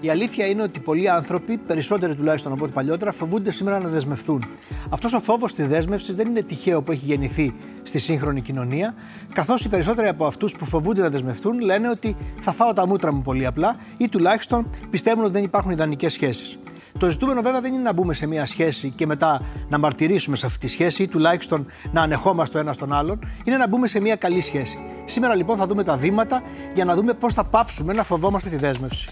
[0.00, 4.44] Η αλήθεια είναι ότι πολλοί άνθρωποι, περισσότεροι τουλάχιστον από ό,τι παλιότερα, φοβούνται σήμερα να δεσμευθούν.
[4.88, 8.94] Αυτός ο φόβος της δέσμευσης δεν είναι τυχαίο που έχει γεννηθεί στη σύγχρονη κοινωνία,
[9.32, 13.12] καθώς οι περισσότεροι από αυτούς που φοβούνται να δεσμευτούν λένε ότι θα φάω τα μούτρα
[13.12, 16.58] μου πολύ απλά ή τουλάχιστον πιστεύουν ότι δεν υπάρχουν ιδανικές σχέσεις.
[16.98, 20.46] Το ζητούμενο βέβαια δεν είναι να μπούμε σε μια σχέση και μετά να μαρτυρήσουμε σε
[20.46, 24.00] αυτή τη σχέση ή τουλάχιστον να ανεχόμαστε ο ένας τον άλλον, είναι να μπούμε σε
[24.00, 24.78] μια καλή σχέση.
[25.04, 26.42] Σήμερα λοιπόν θα δούμε τα βήματα
[26.74, 29.08] για να δούμε πώς θα πάψουμε να φοβόμαστε τη δέσμευση.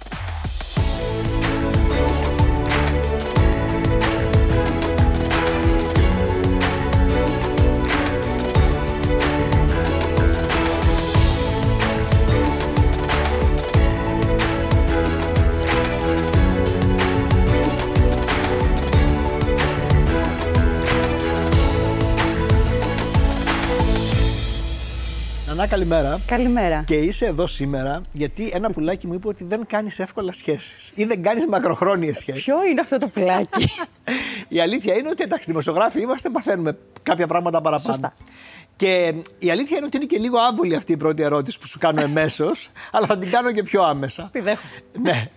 [25.59, 26.20] Νανά, καλημέρα.
[26.26, 26.82] Καλημέρα.
[26.87, 31.04] Και είσαι εδώ σήμερα γιατί ένα πουλάκι μου είπε ότι δεν κάνεις εύκολα σχέσεις ή
[31.04, 32.45] δεν κάνεις μακροχρόνιες σχέσεις.
[32.45, 33.70] Ποιο είναι αυτό το πουλάκι;
[34.56, 37.95] η αλήθεια είναι ότι εντάξει, δημοσιογράφοι είμαστε, μαθαίνουμε κάποια πράγματα παραπάνω.
[37.95, 38.14] Σωστά.
[38.76, 41.79] Και η αλήθεια είναι ότι είναι και λίγο άβολη αυτή η πρώτη ερώτηση που σου
[41.79, 44.29] κάνω εμέσως, αλλά θα την κάνω και πιο άμεσα.
[44.32, 44.82] Τι δέχομαι.
[45.02, 45.29] ναι.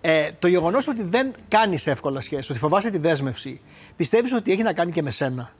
[0.00, 3.60] Ε, το γεγονός ότι δεν κάνεις εύκολα σχέσεις, ότι φοβάσαι τη δέσμευση,
[3.96, 5.52] πιστεύεις ότι έχει να κάνει και με σένα;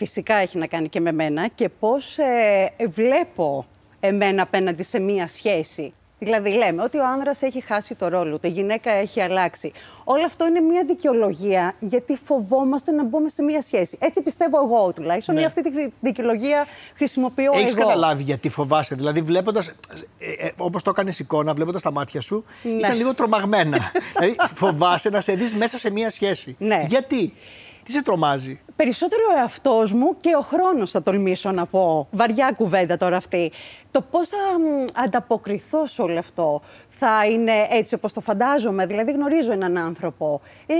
[0.00, 3.66] Φυσικά έχει να κάνει και με μένα και πώς ε, βλέπω
[4.00, 5.92] εμένα απέναντι σε μία σχέση.
[6.18, 9.72] Δηλαδή λέμε ότι ο άνδρας έχει χάσει το ρόλο του, η γυναίκα έχει αλλάξει.
[10.04, 13.98] Όλο αυτό είναι μια δικαιολογία γιατί φοβόμαστε να μπούμε σε μια σχέση.
[14.00, 15.40] Έτσι πιστεύω εγώ τουλάχιστον Ναι.
[15.40, 15.70] ή αυτή τη
[16.00, 17.86] δικαιολογία χρησιμοποιώ Έχεις εγώ.
[17.86, 18.94] καταλάβει γιατί φοβάσαι.
[18.94, 19.68] Δηλαδή, βλέποντας.
[19.68, 22.70] Ε, ε, Όπως το έκανες εικόνα, βλέποντας τα μάτια σου, Ναι.
[22.70, 23.78] ήταν λίγο τρομαγμένα.
[24.18, 26.56] δηλαδή, φοβάσαι να σε δεις μέσα σε μία σχέση.
[26.58, 26.84] Ναι.
[26.88, 27.32] Γιατί,
[27.82, 32.08] τι σε τρομάζει; Περισσότερο ο εαυτός μου και ο χρόνος, θα τολμήσω να πω.
[32.10, 33.52] Βαριά κουβέντα τώρα αυτή.
[33.90, 36.60] Το πώς θα μ, ανταποκριθώ σε όλο αυτό.
[37.02, 40.40] Θα είναι έτσι όπως το φαντάζομαι, δηλαδή γνωρίζω έναν άνθρωπο.
[40.68, 40.78] Λέω,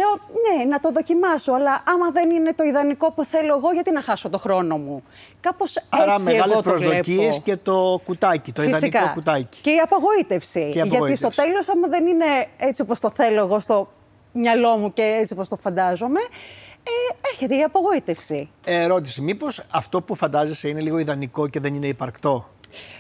[0.59, 4.03] ναι, να το δοκιμάσω, αλλά άμα δεν είναι το ιδανικό που θέλω εγώ, γιατί να
[4.03, 5.03] χάσω το χρόνο μου;
[5.41, 7.41] Κάπως Άρα, έτσι μεγάλες εγώ το προσδοκίες βλέπω.
[7.45, 9.13] και το κουτάκι, το ιδανικό Φυσικά.
[9.15, 9.61] κουτάκι.
[9.61, 10.69] Και η απογοήτευση.
[10.73, 11.15] Και η απογοήτευση.
[11.19, 13.89] Γιατί στο τέλος, άμα δεν είναι έτσι όπως το θέλω εγώ στο
[14.33, 16.21] μυαλό μου και έτσι όπως το φαντάζομαι,
[16.83, 18.49] ε, έρχεται η απογοήτευση.
[18.65, 22.49] Ερώτηση, μήπως αυτό που φαντάζεσαι είναι λίγο ιδανικό και δεν είναι υπαρκτό;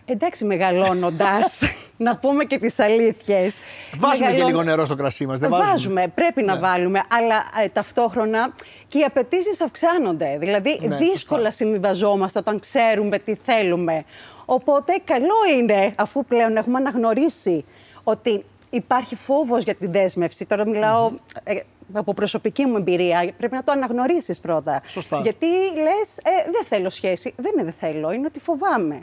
[0.05, 1.61] Εντάξει, μεγαλώνοντας,
[2.07, 3.57] να πούμε και τις αλήθειες.
[3.97, 5.71] Βάζουμε και λίγο νερό στο κρασί μας, δεν βάζουμε.
[5.73, 6.61] Βάζουμε, πρέπει να Ναι.
[6.61, 8.55] βάλουμε, αλλά ε, ταυτόχρονα
[8.89, 10.37] και οι απαιτήσεις αυξάνονται.
[10.39, 11.65] Δηλαδή, Ναι, δύσκολα σωστά.
[11.65, 14.05] συμβιβαζόμαστε όταν ξέρουμε τι θέλουμε.
[14.45, 17.65] Οπότε, καλό είναι, αφού πλέον έχουμε αναγνωρίσει
[18.05, 20.47] ότι υπάρχει φόβος για τη δέσμευση.
[20.47, 21.11] Τώρα μιλάω
[21.45, 21.55] ε,
[21.93, 23.33] από προσωπική μου εμπειρία.
[23.39, 24.83] Πρέπει να το αναγνωρίσεις πρώτα.
[24.87, 25.21] Σωστά.
[25.21, 27.34] Γιατί λες, ε, δεν θέλω σχέση.
[27.37, 29.03] Δεν είναι δεν θέλω, είναι ότι φοβάμαι.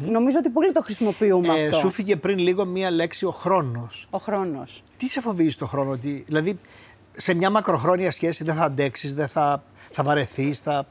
[0.00, 1.76] Νομίζω ότι πολλοί το χρησιμοποιούμε Ε, αυτό.
[1.78, 4.06] σου φύγε πριν λίγο μία λέξη ο χρόνος.
[4.10, 4.82] Ο χρόνος.
[4.96, 6.58] Τι σε φοβίζει το χρόνο, ότι, δηλαδή
[7.16, 10.86] σε μια μακροχρόνια σχέση δεν θα αντέξεις, δεν θα, θα βαρεθείς, θα.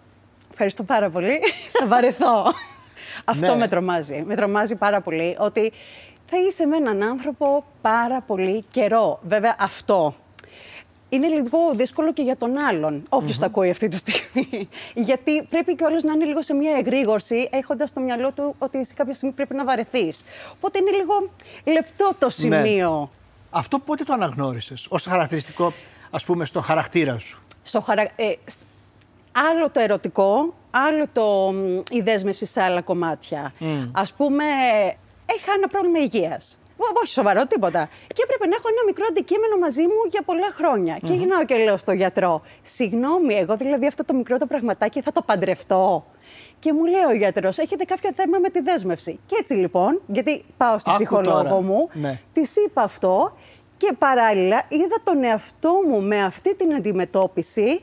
[0.52, 1.40] Ευχαριστώ πάρα πολύ.
[1.80, 2.44] Θα βαρεθώ.
[3.26, 3.56] Αυτό Ναι.
[3.56, 4.24] με τρομάζει.
[4.28, 5.72] Με τρομάζει πάρα πολύ ότι
[6.26, 9.20] θα είσαι με έναν άνθρωπο πάρα πολύ καιρό.
[9.28, 10.16] Βέβαια αυτό
[11.10, 14.70] είναι λίγο δύσκολο και για τον άλλον, όποιος τα ακούει αυτή τη στιγμή.
[15.10, 18.86] Γιατί πρέπει και όλος να είναι λίγο σε μια εγρήγορση, έχοντας στο μυαλό του ότι
[18.86, 20.24] σε κάποια στιγμή πρέπει να βαρεθείς.
[20.54, 21.30] Οπότε είναι λίγο
[21.66, 22.32] λεπτό το Ναι.
[22.32, 23.10] σημείο.
[23.50, 25.74] Αυτό πότε το αναγνώρισες ως χαρακτηριστικό,
[26.12, 28.02] ας πούμε, στο χαρακτήρα σου; στο χαρα...
[28.02, 28.58] ε, σ-
[29.52, 33.54] άλλο το ερωτικό, άλλο το, μ, η δέσμευση σε άλλα κομμάτια.
[33.92, 34.44] Ας πούμε,
[35.38, 36.60] είχα ένα πρόβλημα υγείας.
[36.82, 37.90] Ω- Όχι σοβαρό, τίποτα.
[38.08, 40.98] Και έπρεπε να έχω ένα μικρό αντικείμενο μαζί μου για πολλά χρόνια.
[41.06, 45.12] Και γυρνάω και λέω στο γιατρό: Συγγνώμη, εγώ δηλαδή αυτό το μικρό το πραγματάκι θα
[45.12, 46.06] το παντρευτώ.
[46.60, 49.20] Και μου λέει ο γιατρός: Έχετε κάποιο θέμα με τη δέσμευση.
[49.26, 51.62] Και έτσι λοιπόν, γιατί πάω στον Άκου ψυχολόγο τώρα.
[51.62, 52.20] μου, Ναι.
[52.34, 53.38] Της είπα αυτό
[53.78, 57.82] και παράλληλα είδα τον εαυτό μου με αυτή την αντιμετώπιση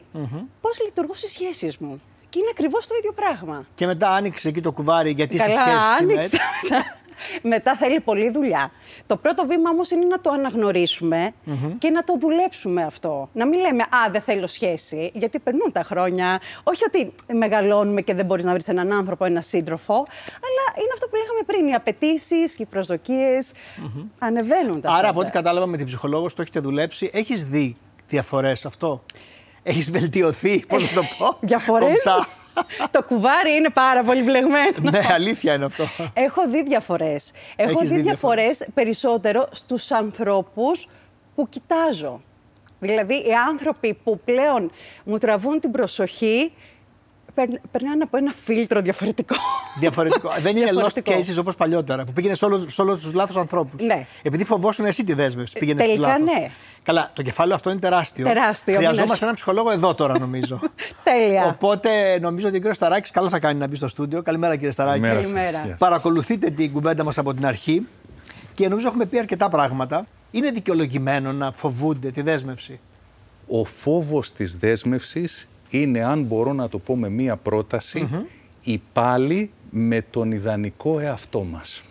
[0.61, 2.00] πώς λειτουργώ στις σχέσεις μου.
[2.29, 3.67] Και είναι ακριβώς το ίδιο πράγμα.
[3.75, 6.37] Και μετά άνοιξε εκεί το κουβάρι γιατί στι Καλά, σχέσει είναι άνοιξα.
[6.37, 6.38] έτσι.
[7.43, 8.71] Μετά θέλει πολλή δουλειά.
[9.07, 11.33] Το πρώτο βήμα όμως είναι να το αναγνωρίσουμε
[11.79, 13.29] και να το δουλέψουμε αυτό.
[13.33, 16.41] Να μην λέμε «Α, δεν θέλω σχέση», γιατί περνούν τα χρόνια.
[16.63, 19.95] Όχι ότι μεγαλώνουμε και δεν μπορείς να βρεις έναν άνθρωπο, έναν σύντροφο,
[20.47, 21.67] αλλά είναι αυτό που λέγαμε πριν.
[21.67, 23.51] Οι απαιτήσεις, οι προσδοκίες
[24.19, 25.43] ανεβαίνουν τα Άρα, από ό,τι πάντα.
[25.43, 27.77] κατάλαβα με την ψυχολόγος, το έχετε δουλέψει, έχεις δει
[28.07, 29.03] διαφορές αυτό;
[29.63, 32.05] Έχεις βελτιωθεί, πώς να το πω; Διαφορές;
[32.56, 32.88] Κομψά.
[32.97, 34.76] το κουβάρι είναι πάρα πολύ μπλεγμένο.
[34.91, 35.85] ναι, αλήθεια είναι αυτό.
[36.14, 37.32] Έχω δει διαφορές.
[37.56, 40.88] Έχω Έχεις δει δει διαφορές περισσότερο στους ανθρώπους
[41.35, 42.20] που κοιτάζω.
[42.81, 44.70] Δηλαδή, οι άνθρωποι που πλέον
[45.05, 46.53] μου τραβούν την προσοχή
[47.35, 49.35] περ- περνάνε από ένα φίλτρο διαφορετικό.
[49.79, 50.31] Διαφορετικό.
[50.43, 51.12] Δεν είναι lost Διαφορετικό.
[51.35, 52.44] cases όπως παλιότερα που πήγαινε σε
[52.82, 53.85] όλους τους λάθος ανθρώπους.
[53.85, 54.06] Ναι.
[54.23, 56.32] Επειδή φοβόσουν εσύ τη δέσμευση, πήγαινες στους τελικά λάθος.
[56.41, 56.50] ναι.
[56.87, 58.27] Καλά, το κεφάλαιο αυτό είναι τεράστιο.
[58.27, 60.61] Τεράστιο, μην Χρειαζόμαστε αρχι- έναν ψυχολόγο εδώ τώρα, νομίζω.
[61.05, 61.44] Τέλεια.
[61.47, 64.23] Οπότε νομίζω ότι ο κύριος Σταράκης καλά θα κάνει να μπει στο στούντιο.
[64.23, 65.00] Καλημέρα, κύριε Σταράκη.
[65.00, 65.33] Καλημέρα σας.
[65.33, 65.59] Καλημέρα.
[65.59, 65.79] Γεια σας.
[65.79, 67.87] Παρακολουθείτε την κουβέντα μας από την αρχή
[68.55, 70.06] και νομίζω έχουμε πει αρκετά πράγματα.
[70.31, 72.81] Είναι δικαιολογημένο να φοβούνται τη δέσμευση;
[73.47, 78.27] Ο φόβος της δέσμευσης είναι, αν μπορώ να το πω με μία πρόταση,
[78.62, 81.82] η πάλι με τον ιδανικό εαυτό μας.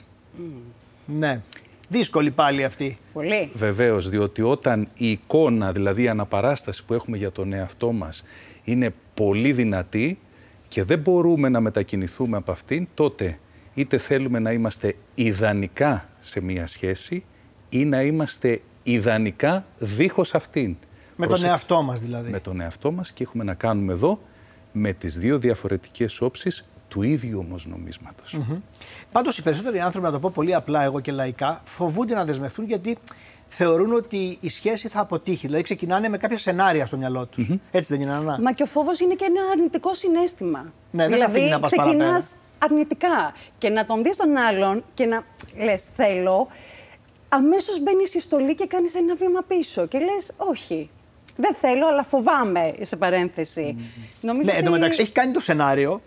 [1.06, 1.42] Ναι.
[1.90, 2.98] Δύσκολη πάλι αυτή.
[3.14, 3.50] Πολύ.
[3.54, 8.24] Βεβαίως, διότι όταν η εικόνα, δηλαδή η αναπαράσταση που έχουμε για τον εαυτό μας
[8.64, 10.20] είναι πολύ δυνατή
[10.68, 13.40] και δεν μπορούμε να μετακινηθούμε από αυτήν, τότε
[13.74, 17.24] είτε θέλουμε να είμαστε ιδανικά σε μία σχέση
[17.70, 20.76] ή να είμαστε ιδανικά δίχως αυτήν.
[21.16, 22.32] Με Προσε- τον εαυτό μας δηλαδή.
[22.32, 24.20] με τον εαυτό μας και έχουμε να κάνουμε εδώ
[24.72, 28.38] με τις δύο διαφορετικές όψεις του ίδιου όμως νομίσματος.
[29.12, 32.66] Πάντως οι περισσότεροι άνθρωποι, να το πω πολύ απλά εγώ και λαϊκά, φοβούνται να δεσμευτούν
[32.66, 32.98] γιατί
[33.48, 35.46] θεωρούν ότι η σχέση θα αποτύχει.
[35.46, 37.52] Δηλαδή ξεκινάνε με κάποια σενάρια στο μυαλό τους.
[37.72, 40.74] Έτσι δεν είναι, Ανά; Μα και ο φόβος είναι και ένα αρνητικό συνέστημα.
[40.92, 42.40] Ναι, δεν σε δηλαδή, αφήνει να πας ξεκινάς παραπέρα.
[42.60, 45.24] αρνητικά και να τον δεις τον άλλον και να
[45.64, 46.48] λες θέλω,
[47.30, 50.90] αμέσως μπαίνει στη στολή και κάνεις ένα βήμα πίσω και λες όχι.
[51.38, 53.76] Δεν θέλω, αλλά φοβάμαι, σε παρένθεση.
[54.22, 54.62] Νομίζω Ναι, ότι...
[54.62, 56.02] εντωμεταξύ έχει κάνει το σενάριο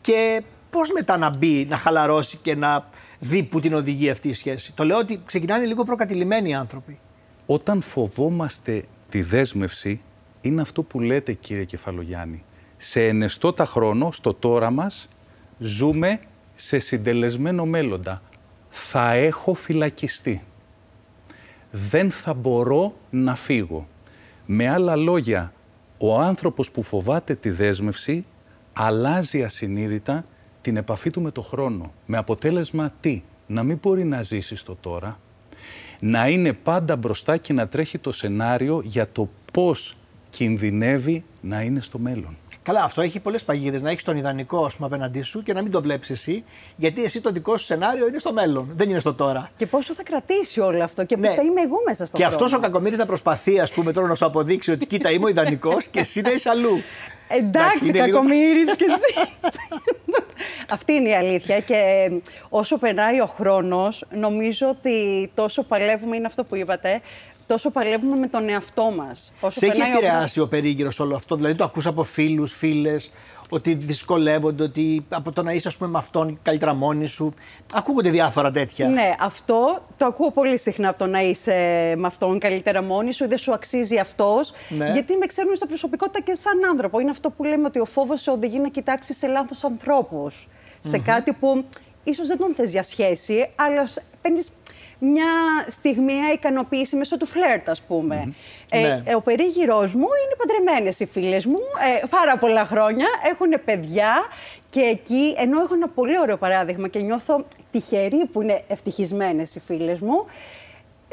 [0.00, 2.88] και πώς μετά να μπει, να χαλαρώσει και να
[3.18, 4.72] δει που την οδηγεί αυτή η σχέση.
[4.72, 6.98] Το λέω ότι ξεκινάνε λίγο προκατηλημένοι οι άνθρωποι.
[7.46, 10.00] Όταν φοβόμαστε τη δέσμευση,
[10.40, 12.44] είναι αυτό που λέτε κύριε Κεφαλογιάννη.
[12.76, 15.08] Σε ενεστώτα χρόνο, στο τώρα μας,
[15.58, 16.20] ζούμε
[16.54, 18.22] σε συντελεσμένο μέλλοντα.
[18.68, 20.42] Θα έχω φυλακιστεί.
[21.70, 23.88] Δεν θα μπορώ να φύγω.
[24.46, 25.52] Με άλλα λόγια,
[25.98, 28.24] ο άνθρωπος που φοβάται τη δέσμευση
[28.72, 30.24] αλλάζει ασυνείδητα
[30.60, 31.92] την επαφή του με το χρόνο.
[32.06, 35.18] Με αποτέλεσμα τι, να μην μπορεί να ζήσει στο τώρα,
[36.00, 39.96] να είναι πάντα μπροστά και να τρέχει το σενάριο για το πώς
[40.30, 42.36] κινδυνεύει να είναι στο μέλλον.
[42.62, 43.82] Καλά, αυτό έχει πολλές παγίδες.
[43.82, 46.44] Να έχεις τον ιδανικό ας πούμε, απέναντί σου και να μην το βλέπεις εσύ,
[46.76, 49.50] γιατί εσύ το δικό σου σενάριο είναι στο μέλλον, δεν είναι στο τώρα.
[49.56, 51.28] Και πόσο θα κρατήσει όλο αυτό και Ναι.
[51.28, 52.36] πώ θα είμαι εγώ μέσα στο και χρόνο.
[52.36, 55.28] αυτός ο κακομοίρη να προσπαθεί, ας πούμε, τώρα να σου αποδείξει ότι κοίτα, είμαι ο
[55.28, 56.78] ιδανικός και εσύ να είσαι αλλού.
[57.28, 59.30] Εντάξει, είναι λίγο- κακομοίρης κι εσύ.
[60.70, 62.16] Αυτή είναι η αλήθεια και ε,
[62.48, 67.00] όσο περνάει ο χρόνος, νομίζω ότι τόσο παλεύουμε, είναι αυτό που είπατε,
[67.50, 69.32] τόσο παλεύουμε με τον εαυτό μας.
[69.40, 72.52] Όσο Σε έχει περνάει ο επηρεάσει ο περίγυρος όλο αυτό, δηλαδή το ακούς από φίλους,
[72.52, 73.10] φίλες,
[73.50, 77.34] ότι δυσκολεύονται, ότι από το να είσαι ας πούμε, με αυτόν καλύτερα μόνη σου.
[77.74, 78.88] Ακούγονται διάφορα τέτοια.
[78.88, 81.54] Ναι, αυτό το ακούω πολύ συχνά από το να είσαι
[81.96, 84.52] με αυτόν καλύτερα μόνη σου, δεν σου αξίζει αυτός.
[84.68, 84.90] Ναι.
[84.90, 87.00] Γιατί με ξέρουν στα προσωπικότητα και σαν άνθρωπο.
[87.00, 90.48] Είναι αυτό που λέμε ότι ο φόβος σε οδηγεί να κοιτάξεις σε λάθος ανθρώπους.
[90.80, 91.64] Σε κάτι που
[92.04, 93.88] ίσως δεν τον θες για σχέση, αλλά
[94.22, 94.48] παίρνεις
[95.02, 95.26] μια
[95.68, 98.34] στιγμιαία ικανοποίηση μέσω του φλερτ, ας πούμε.
[98.70, 99.02] Ε, Ναι.
[99.06, 101.58] ε, ο περίγυρός μου είναι παντρεμένες οι φίλες μου,
[102.02, 104.12] ε, πάρα πολλά χρόνια, έχουν παιδιά
[104.70, 109.60] και εκεί, ενώ έχω ένα πολύ ωραίο παράδειγμα και νιώθω τυχερή που είναι ευτυχισμένες οι
[109.60, 110.24] φίλες μου.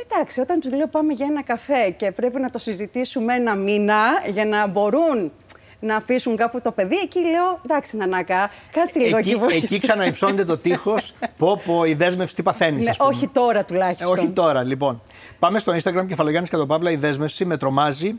[0.02, 4.00] Εντάξει, όταν τους λέω πάμε για ένα καφέ και πρέπει να το συζητήσουμε ένα μήνα
[4.32, 5.32] για να μπορούν
[5.80, 9.40] να αφήσουν κάπου το παιδί, εκεί λέω εντάξει, Νανάκα, κάτσε λίγο Εκεί, εκεί.
[9.40, 9.76] βοήθησε».
[9.76, 11.14] εκεί ξαναυψώνεται το τείχος.
[11.38, 12.86] πω, πω, η δέσμευση τι παθαίνεις.
[12.86, 14.18] Ναι, όχι τώρα τουλάχιστον.
[14.18, 15.02] όχι τώρα, λοιπόν.
[15.40, 16.92] Πάμε στο Instagram κεφαλογιάννης Κατοπαύλα.
[16.92, 18.14] Η δέσμευση με τρομάζει.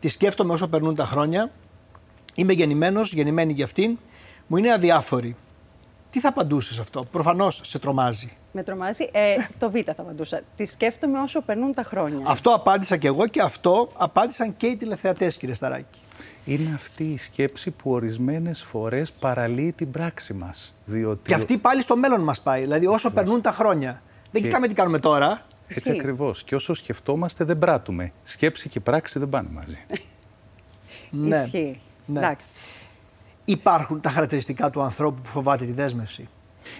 [0.00, 1.50] Τη σκέφτομαι όσο περνούν τα χρόνια.
[2.34, 3.98] Είμαι γεννημένος, γεννημένη για αυτήν.
[4.46, 5.36] Μου είναι αδιάφορη.
[6.10, 8.32] Τι θα απαντούσες σε αυτό; Προφανώς σε τρομάζει.
[8.52, 9.08] Με τρομάζει.
[9.12, 10.40] Ε, το Β θα απαντούσα.
[10.56, 12.24] Τη σκέφτομαι όσο περνούν τα χρόνια.
[12.26, 15.98] Αυτό απάντησα και εγώ και αυτό απάντησαν και οι τηλεθεατές, κύριε Σταράκη.
[16.44, 20.74] Είναι αυτή η σκέψη που ορισμένες φορές παραλύει την πράξη μας.
[20.84, 22.60] Διότι Και αυτή πάλι στο μέλλον μας πάει.
[22.60, 24.02] Δηλαδή, όσο περνούν τα χρόνια.
[24.30, 25.46] Δεν Και- κοιτάμε τι κάνουμε τώρα.
[25.66, 25.98] έτσι Ισχύει.
[26.00, 26.44] ακριβώς.
[26.44, 28.12] Και όσο σκεφτόμαστε δεν πράττουμε.
[28.24, 29.78] Σκέψη και πράξη δεν πάνε μαζί.
[31.10, 31.36] Ναι.
[31.36, 31.80] Ισχύει.
[32.06, 32.18] Ναι.
[32.18, 32.64] Εντάξει.
[33.44, 36.28] Υπάρχουν τα χαρακτηριστικά του ανθρώπου που φοβάται τη δέσμευση.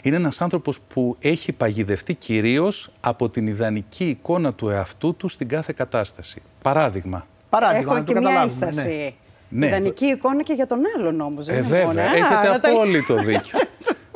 [0.02, 5.48] Είναι ένας άνθρωπος που έχει παγιδευτεί κυρίως από την ιδανική εικόνα του εαυτού του στην
[5.48, 6.42] κάθε κατάσταση.
[6.62, 8.66] Παράδειγμα, Παράδειγμα, Έχω να το και μια καταλάβουμε.
[8.66, 8.88] ένσταση.
[8.88, 9.12] ναι.
[9.48, 9.66] Ναι.
[9.66, 11.48] Ιδανική εικόνα και για τον άλλον όμως.
[11.48, 13.58] ε, βέβαια, έχετε απόλυτο δίκιο.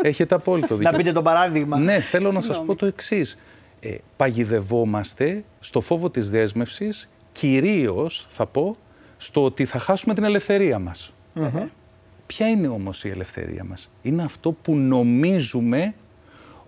[0.02, 0.90] έχετε απόλυτο δίκιο.
[0.90, 1.78] Να πείτε το παράδειγμα.
[1.78, 2.66] Ναι, θέλω να σας Συγγνώμη.
[2.68, 3.38] πω το εξής.
[3.80, 8.76] Ε, παγιδευόμαστε στο φόβο της δέσμευσης, κυρίως, θα πω,
[9.16, 11.12] στο ότι θα χάσουμε την ελευθερία μας.
[12.26, 15.94] Ποια είναι όμως η ελευθερία μας; Είναι αυτό που νομίζουμε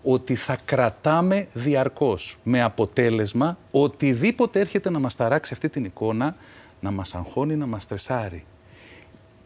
[0.03, 6.37] ότι θα κρατάμε διαρκώς με αποτέλεσμα οτιδήποτε έρχεται να μας ταράξει αυτή την εικόνα
[6.81, 8.45] να μας αγχώνει, να μας στρεσάρει.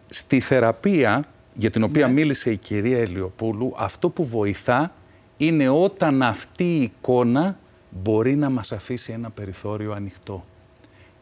[0.08, 1.24] Στη θεραπεία
[1.54, 2.12] για την οποία ναι.
[2.12, 4.92] μίλησε η κυρία Ελιοπούλου αυτό που βοηθά
[5.36, 7.58] είναι όταν αυτή η εικόνα
[7.90, 10.44] μπορεί να μας αφήσει ένα περιθώριο ανοιχτό.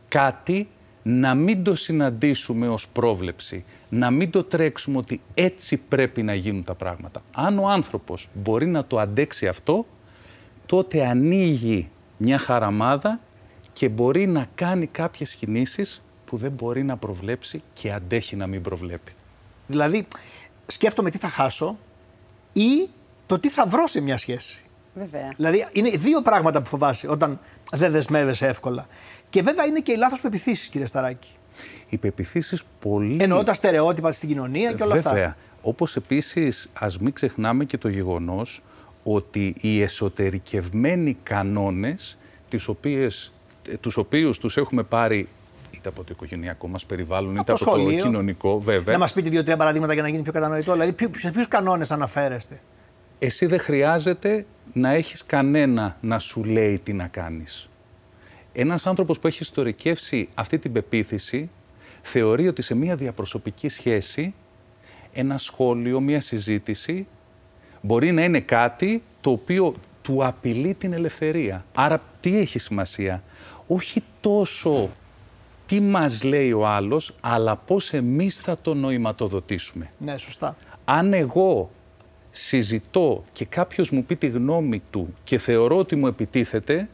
[0.08, 0.68] Κάτι
[1.02, 6.64] να μην το συναντήσουμε ως πρόβλεψη, να μην το τρέξουμε ότι έτσι πρέπει να γίνουν
[6.64, 7.22] τα πράγματα.
[7.32, 9.86] Αν ο άνθρωπος μπορεί να το αντέξει αυτό,
[10.66, 13.20] τότε ανοίγει μια χαραμάδα
[13.72, 18.62] και μπορεί να κάνει κάποιες κινήσεις που δεν μπορεί να προβλέψει και αντέχει να μην
[18.62, 19.12] προβλέπει.
[19.66, 20.06] Δηλαδή,
[20.66, 21.78] σκέφτομαι τι θα χάσω
[22.52, 22.88] ή
[23.26, 24.64] το τι θα βρω σε μια σχέση.
[24.94, 25.32] Βέβαια.
[25.36, 27.40] Δηλαδή, είναι δύο πράγματα που φοβάσαι όταν
[27.72, 28.86] δεν δεσμεύεσαι εύκολα.
[29.30, 31.30] Και βέβαια είναι και οι λάθος πεπιθήσεις, κύριε Σταράκη.
[31.88, 33.16] Οι πεπιθήσεις πολύ.
[33.20, 34.98] Εννοώ τα στερεότυπα στην κοινωνία και όλα Βέβαια.
[34.98, 35.10] αυτά.
[35.10, 35.36] Βέβαια.
[35.62, 38.62] Όπως επίσης, ας μην ξεχνάμε και το γεγονός
[39.02, 42.18] ότι οι εσωτερικευμένοι κανόνες,
[43.80, 45.28] τους οποίους τους έχουμε πάρει
[45.86, 48.94] είτε από το οικογενειακό μας περιβάλλον, είτε από το, από το κοινωνικό, βέβαια.
[48.94, 50.72] Να μας πείτε δύο-τρία παραδείγματα για να γίνει πιο κατανοητό.
[50.72, 52.60] Δηλαδή, σε ποιους κανόνες αναφέρεστε;
[53.18, 57.68] Εσύ δεν χρειάζεται να έχεις κανένα να σου λέει τι να κάνεις.
[58.52, 61.50] Ένας άνθρωπος που έχει ιστορικεύσει αυτή την πεποίθηση
[62.02, 64.34] θεωρεί ότι σε μια διαπροσωπική σχέση
[65.12, 67.06] ένα σχόλιο, μια συζήτηση
[67.80, 71.64] μπορεί να είναι κάτι το οποίο του απειλεί την ελευθερία.
[71.74, 73.22] Άρα τι έχει σημασία;
[73.66, 74.90] Όχι τόσο
[75.66, 79.90] τι μας λέει ο άλλος, αλλά πώς εμείς θα το νοηματοδοτήσουμε.
[79.98, 80.56] Ναι, σωστά.
[80.84, 81.70] Αν εγώ
[82.30, 86.88] συζητώ και κάποιος μου πει τη γνώμη του και θεωρώ ότι μου επιτίθεται,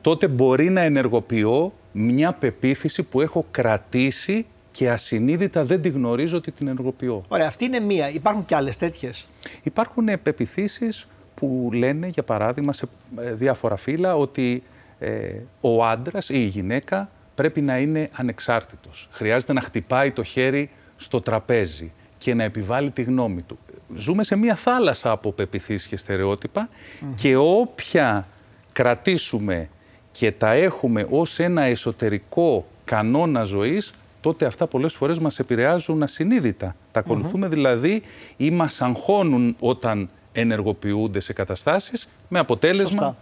[0.00, 6.52] τότε μπορεί να ενεργοποιώ μια πεποίθηση που έχω κρατήσει και ασυνείδητα δεν τη γνωρίζω ότι
[6.52, 7.24] την ενεργοποιώ.
[7.28, 8.10] Ωραία, αυτή είναι μία.
[8.10, 9.26] Υπάρχουν και άλλες τέτοιες;
[9.62, 12.86] Υπάρχουν πεπιθήσεις που λένε, για παράδειγμα, σε
[13.18, 14.62] ε, διάφορα φύλλα, ότι
[14.98, 19.08] ε, ο άντρας ή η γυναίκα πρέπει να είναι ανεξάρτητος.
[19.10, 23.58] Χρειάζεται να χτυπάει το χέρι στο τραπέζι και να επιβάλλει τη γνώμη του.
[23.94, 26.68] Ζούμε σε μια θάλασσα από πεπιθήσεις και στερεοτυπα
[27.14, 28.26] και όποια
[28.72, 29.68] κρατήσουμε
[30.12, 36.76] και τα έχουμε ως ένα εσωτερικό κανόνα ζωής, τότε αυτά πολλές φορές μας επηρεάζουν ασυνείδητα.
[36.92, 38.02] Τα ακολουθούμε δηλαδή
[38.36, 42.90] ή μας αγχώνουν όταν ενεργοποιούνται σε καταστάσεις με αποτέλεσμα...
[42.90, 43.16] Σωστά.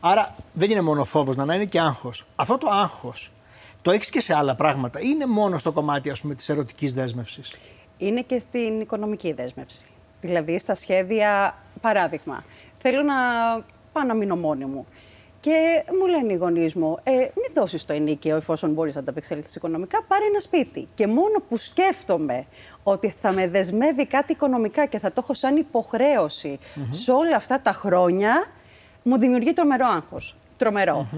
[0.00, 2.24] Άρα δεν είναι μόνο φόβος, να είναι και άγχος.
[2.36, 3.30] Αυτό το άγχος
[3.82, 6.94] το έχεις και σε άλλα πράγματα ή είναι μόνο στο κομμάτι ας πούμε, της ερωτικής
[6.94, 7.56] δέσμευσης.
[7.98, 9.86] Είναι και στην οικονομική δέσμευση.
[10.20, 12.44] Δηλαδή στα σχέδια, παράδειγμα,
[12.78, 13.14] θέλω να
[13.92, 14.86] πάω να μείνω μόνη μου.
[15.40, 19.54] Και μου λένε οι γονείς μου, ε, μην δώσεις το ενίκαιο εφόσον μπορείς να ανταπεξέλθεις
[19.54, 20.88] οικονομικά, πάρε ένα σπίτι.
[20.94, 22.46] Και μόνο που σκέφτομαι
[22.82, 26.58] ότι θα με δεσμεύει κάτι οικονομικά και θα το έχω σαν υποχρέωση
[26.90, 28.46] σε όλα αυτά τα χρόνια,
[29.02, 30.36] μου δημιουργεί τρομερό άγχος.
[30.56, 31.08] Τρομερό.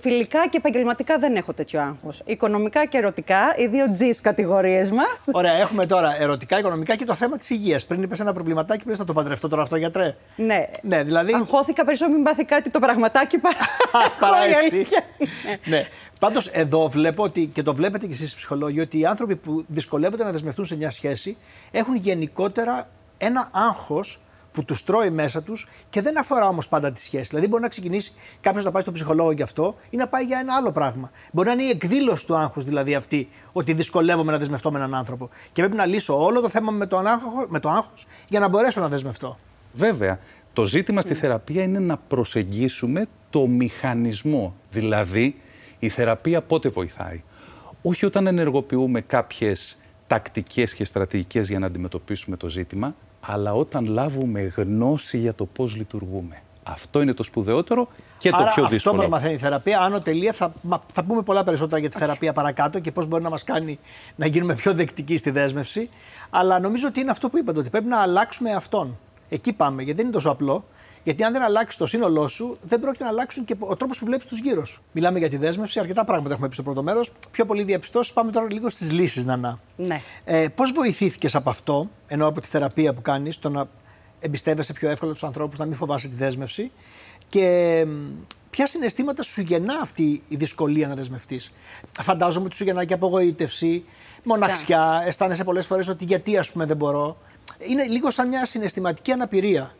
[0.00, 2.22] Φιλικά και επαγγελματικά δεν έχω τέτοιο άγχος.
[2.24, 5.24] Οικονομικά και ερωτικά, οι δύο G's κατηγορίες μας.
[5.32, 7.86] Ωραία, έχουμε τώρα ερωτικά, οικονομικά και το θέμα της υγείας.
[7.86, 10.16] Πριν είπες ένα προβληματάκι, πρέπει να το παντρευτώ τώρα αυτό, γιατρέ.
[10.36, 10.68] Ναι.
[10.82, 11.32] ναι δηλαδή...
[11.34, 13.56] Αγχώθηκα περισσότερο μην πάθει κάτι το πραγματάκι παρά,
[14.20, 14.86] παρά εσύ.
[15.64, 15.86] ναι.
[16.20, 20.24] Πάντως, εδώ βλέπω ότι και το βλέπετε κι εσείς ψυχολόγοι, ότι οι άνθρωποι που δυσκολεύονται
[20.24, 21.36] να δεσμευτούν σε μια σχέση
[21.70, 22.88] έχουν γενικότερα
[23.18, 24.20] ένα άγχος
[24.54, 27.28] που τους τρώει μέσα τους και δεν αφορά όμως πάντα τη σχέση.
[27.28, 30.38] Δηλαδή, μπορεί να ξεκινήσει κάποιος να πάει στον ψυχολόγο για αυτό ή να πάει για
[30.38, 31.10] ένα άλλο πράγμα.
[31.32, 34.94] Μπορεί να είναι η εκδήλωση του άγχους δηλαδή αυτή, ότι δυσκολεύομαι να δεσμευτώ με έναν
[34.94, 35.28] άνθρωπο.
[35.52, 38.48] Και πρέπει να λύσω όλο το θέμα με το, άγχος, με το άγχος για να
[38.48, 39.36] μπορέσω να δεσμευτώ.
[39.72, 40.18] Βέβαια.
[40.52, 44.54] Το ζήτημα στη θεραπεία είναι να προσεγγίσουμε το μηχανισμό.
[44.70, 45.40] Δηλαδή,
[45.78, 47.22] η θεραπεία πότε βοηθάει;
[47.82, 52.94] Όχι όταν ενεργοποιούμε κάποιες τακτικές και στρατηγικές για να αντιμετωπίσουμε το ζήτημα,
[53.26, 56.42] αλλά όταν λάβουμε γνώση για το πώς λειτουργούμε.
[56.62, 57.88] Αυτό είναι το σπουδαιότερο
[58.18, 58.96] και το πιο δύσκολο.
[58.96, 59.80] Αυτό που μαθαίνει η θεραπεία.
[59.80, 60.52] Άνω τελεία θα,
[60.92, 63.78] θα πούμε πολλά περισσότερα για τη θεραπεία παρακάτω και πώς μπορεί να μας κάνει
[64.16, 65.88] να γίνουμε πιο δεκτικοί στη δέσμευση.
[66.30, 68.98] Αλλά νομίζω ότι είναι αυτό που είπατε, ότι πρέπει να αλλάξουμε αυτόν.
[69.28, 70.64] Εκεί πάμε, γιατί δεν είναι τόσο απλό.
[71.04, 74.04] Γιατί αν δεν αλλάξει το σύνολό σου, δεν πρόκειται να αλλάξουν και ο τρόπος που
[74.04, 74.82] βλέπεις τους γύρω σου.
[74.92, 77.10] Μιλάμε για τη δέσμευση, αρκετά πράγματα έχουμε πει στο πρώτο μέρος.
[77.30, 78.12] Πιο πολύ διαπιστώσεις.
[78.12, 79.60] Πάμε τώρα λίγο στις λύσεις, Νανά.
[79.76, 80.00] Ναι.
[80.24, 83.68] Ε, Πώς βοηθήθηκες από αυτό, ενώ από τη θεραπεία που κάνεις, το να
[84.20, 86.70] εμπιστεύεσαι πιο εύκολα τους ανθρώπους, να μην φοβάσαι τη δέσμευση.
[87.28, 87.86] Και
[88.50, 91.52] ποια συναισθήματα σου γεννά αυτή η δυσκολία να δεσμευτείς;
[92.00, 93.84] Φαντάζομαι ότι σου γεννά και απογοήτευση,
[94.22, 95.02] μοναξιά.
[95.06, 97.16] Αισθάνεσαι πολλές φορές ότι γιατί ας πούμε δεν μπορώ.
[97.58, 99.74] Είναι λίγο σαν μια συναισθηματική αναπηρία.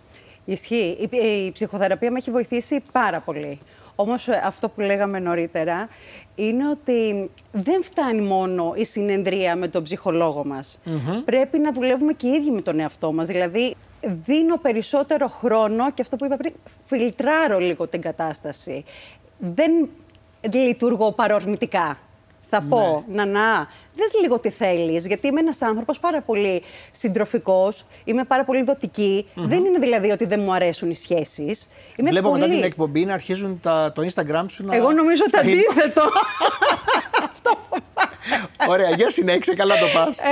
[0.45, 1.09] Ισχύει.
[1.11, 3.59] Η, η ψυχοθεραπεία με έχει βοηθήσει πάρα πολύ.
[3.95, 5.89] Όμως ε, αυτό που λέγαμε νωρίτερα
[6.35, 10.79] είναι ότι δεν φτάνει μόνο η συνεδρία με τον ψυχολόγο μας.
[11.25, 13.27] Πρέπει να δουλεύουμε και οι ίδιοι με τον εαυτό μας.
[13.27, 13.75] Δηλαδή,
[14.25, 16.53] δίνω περισσότερο χρόνο και αυτό που είπα πριν,
[16.87, 18.85] φιλτράρω λίγο την κατάσταση.
[19.39, 19.89] Δεν
[20.53, 21.99] λειτουργώ παρορμητικά.
[22.49, 27.87] Θα πω, να να, δες λίγο τι θέλεις, γιατί είμαι ένας άνθρωπος πάρα πολύ συντροφικός,
[28.05, 29.27] είμαι πάρα πολύ δοτική.
[29.35, 31.69] Δεν είναι δηλαδή ότι δεν μου αρέσουν οι σχέσεις.
[31.97, 32.41] Είμαι Βλέπω πολύ...
[32.41, 34.77] μετά την εκπομπή να αρχίζουν τα, το Instagram σου να.
[34.77, 35.43] Εγώ νομίζω το στα inbox.
[35.43, 36.03] αντίθετο.
[38.69, 40.19] Ωραία, για συνέχισε, καλά το πας.
[40.19, 40.23] Ε,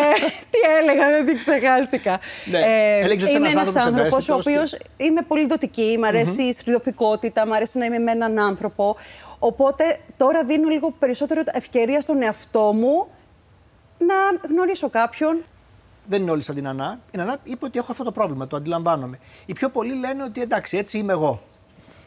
[0.50, 2.21] τι έλεγα, δεν την ξεχάστηκα.
[2.45, 2.59] Ναι,
[3.00, 6.04] έλεγες ότι είσαι είμαι ένας ένας άνθρωπος άνθρωπος ο ευαίσθητος οποίος είμαι πολύ δοτική, μ'
[6.04, 8.97] αρέσει η στριδοφικότητα, μ' αρέσει να είμαι με έναν άνθρωπο.
[9.38, 13.07] Οπότε τώρα δίνω λίγο περισσότερο ευκαιρία στον εαυτό μου
[14.06, 15.42] να γνωρίσω κάποιον.
[16.06, 16.99] Δεν είναι όλοι σαν την Ανά.
[17.11, 19.18] Η Ανά είπε ότι έχω αυτό το πρόβλημα, το αντιλαμβάνομαι.
[19.47, 21.42] Οι πιο πολλοί λένε ότι εντάξει, έτσι είμαι εγώ.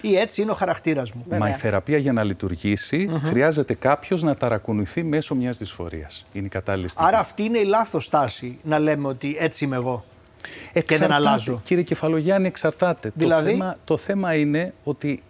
[0.02, 1.22] Ή έτσι είναι ο χαρακτήρας μου.
[1.24, 1.40] Βέβαια.
[1.40, 6.26] Μα η θεραπεία για να λειτουργήσει χρειάζεται κάποιος να ταρακουνηθεί μέσω μιας δυσφορίας.
[6.34, 7.08] Είναι η κατάλληλη στιγμή.
[7.08, 10.06] Άρα αυτή είναι η λάθος στάση να λέμε ότι έτσι είμαι εγώ.
[10.52, 11.62] και δεν Εξαρτάται, αλλάζω.
[11.64, 13.12] Κύριε Κεφαλογιάννη, εξαρτάται.
[13.16, 15.24] Δηλαδή; Το, θέμα, το θέμα είναι ότι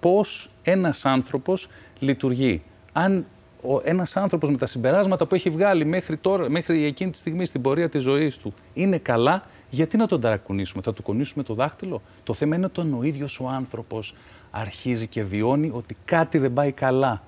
[0.00, 1.68] πώς ένας άνθρωπος
[1.98, 2.62] λειτουργεί.
[2.92, 3.26] Αν
[3.62, 7.46] ο, ένας άνθρωπος με τα συμπεράσματα που έχει βγάλει μέχρι, τώρα, μέχρι εκείνη τη στιγμή
[7.46, 11.54] στην πορεία της ζωής του είναι καλά, γιατί να τον ταρακουνήσουμε, θα του κονίσουμε το
[11.54, 14.14] δάχτυλο; Το θέμα είναι όταν ο ίδιος ο άνθρωπος
[14.50, 17.22] αρχίζει και βιώνει ότι κάτι δεν πάει καλά.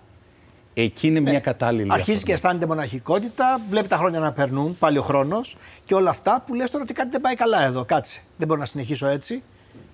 [0.77, 2.23] Εκεί είναι μια κατάλληλη Αρχίζει αφορμή.
[2.23, 6.55] και αισθάνεται μοναχικότητα, βλέπει τα χρόνια να περνούν, πάλι ο χρόνος και όλα αυτά που
[6.55, 7.85] λες τώρα ότι κάτι δεν πάει καλά εδώ.
[7.85, 8.23] Κάτσε.
[8.37, 9.43] Δεν μπορώ να συνεχίσω έτσι.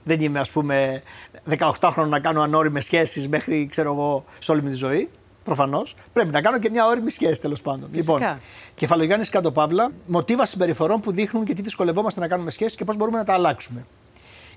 [0.04, 1.02] Δεν είμαι, ας πούμε,
[1.48, 5.08] 18 χρόνια να κάνω ανώριμες σχέσεις μέχρι, ξέρω εγώ, σε όλη μου τη ζωή.
[5.44, 5.94] Προφανώς.
[6.12, 7.88] Πρέπει να κάνω και μια όριμη σχέση τέλος πάντων.
[7.92, 8.18] Φυσικά.
[8.18, 8.40] Λοιπόν,
[8.74, 12.96] κεφαλογιάννης κάτω παύλα, μοτίβα συμπεριφορών που δείχνουν και τι δυσκολευόμαστε να κάνουμε σχέσεις και πώς
[12.96, 13.86] μπορούμε να τα αλλάξουμε.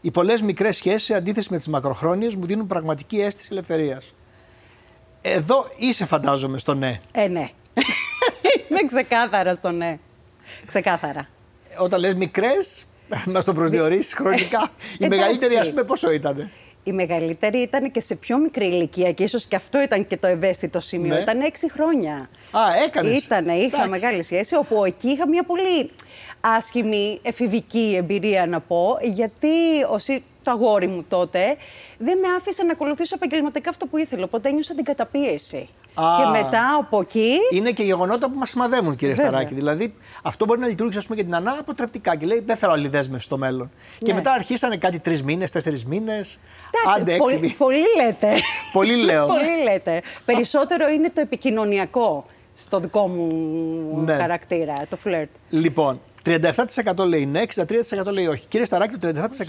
[0.01, 4.13] Οι πολλές μικρές σχέσεις, σε αντίθεση με τις μακροχρόνιες, μου δίνουν πραγματική αίσθηση ελευθερίας.
[5.21, 6.99] Εδώ είσαι, φαντάζομαι, στο ναι.
[7.11, 7.49] Ε, ναι.
[8.69, 9.99] Είμαι ξεκάθαρα στο ναι.
[10.65, 11.27] Ξεκάθαρα.
[11.77, 12.85] Όταν λες μικρές,
[13.33, 14.71] μας το προσδιορίσεις χρονικά.
[14.81, 15.19] Η εντάξει.
[15.19, 16.51] μεγαλύτερη, ας πούμε, πόσο ήταν.
[16.83, 20.27] Η μεγαλύτερη ήταν και σε πιο μικρή ηλικία και ίσως και αυτό ήταν και το
[20.27, 21.13] ευαίσθητο σημείο.
[21.15, 21.21] Ναι.
[21.21, 22.29] Ήταν έξι χρόνια.
[22.51, 23.23] Α, έκανες.
[23.25, 23.89] Ήτανε, είχα Εντάξει.
[23.89, 25.89] μεγάλη σχέση, όπου εκεί είχα μια πολύ
[26.41, 29.47] άσχημη εφηβική εμπειρία να πω, γιατί
[29.91, 31.55] ο Σι- το αγόρι μου τότε
[31.97, 35.69] δεν με άφησε να ακολουθήσω επαγγελματικά αυτό που ήθελε, οπότε ένιωσα την καταπίεση.
[35.93, 36.03] Α.
[36.17, 37.29] Και μετά από εκεί...
[37.51, 39.31] Είναι και γεγονότα που μας σημαδεύουν, κύριε Βέβαια.
[39.31, 39.53] Σταράκη.
[39.53, 42.71] Δηλαδή, αυτό μπορεί να λειτουργήσει ας πούμε, για την Ανά αποτρεπτικά και λέει: Δεν θέλω
[42.71, 43.71] άλλη δέσμευση στο μέλλον.
[43.97, 44.13] Και Ναι.
[44.13, 46.39] μετά αρχίσανε κάτι τρεις μήνες, τέσσερις μήνες.
[46.83, 47.55] Εντάξει, Άντε, έξι πολύ, μήνες.
[47.55, 48.27] πολύ λέτε.
[48.73, 49.25] Πολύ λέω.
[49.27, 50.01] πολύ λέτε.
[50.25, 54.13] Περισσότερο είναι το επικοινωνιακό στο δικό μου Ναι.
[54.15, 55.29] χαρακτήρα, το φλερτ.
[55.49, 58.45] Λοιπόν, 37% λέει ναι, 63% λέει όχι.
[58.47, 59.07] Κύριε Σταράκη, το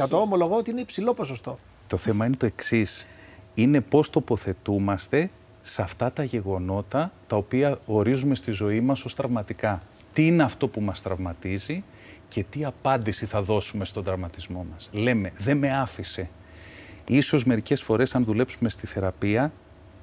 [0.08, 1.58] 37% ομολογώ ότι είναι υψηλό ποσοστό.
[1.86, 3.06] Το θέμα είναι το εξής.
[3.54, 5.30] Είναι πώς τοποθετούμαστε
[5.66, 9.82] σε αυτά τα γεγονότα τα οποία ορίζουμε στη ζωή μας ως τραυματικά.
[10.12, 11.84] Τι είναι αυτό που μας τραυματίζει
[12.28, 14.88] και τι απάντηση θα δώσουμε στον τραυματισμό μας.
[14.92, 16.28] Λέμε, δεν με άφησε.
[17.08, 19.52] Ίσως μερικές φορές αν δουλέψουμε στη θεραπεία,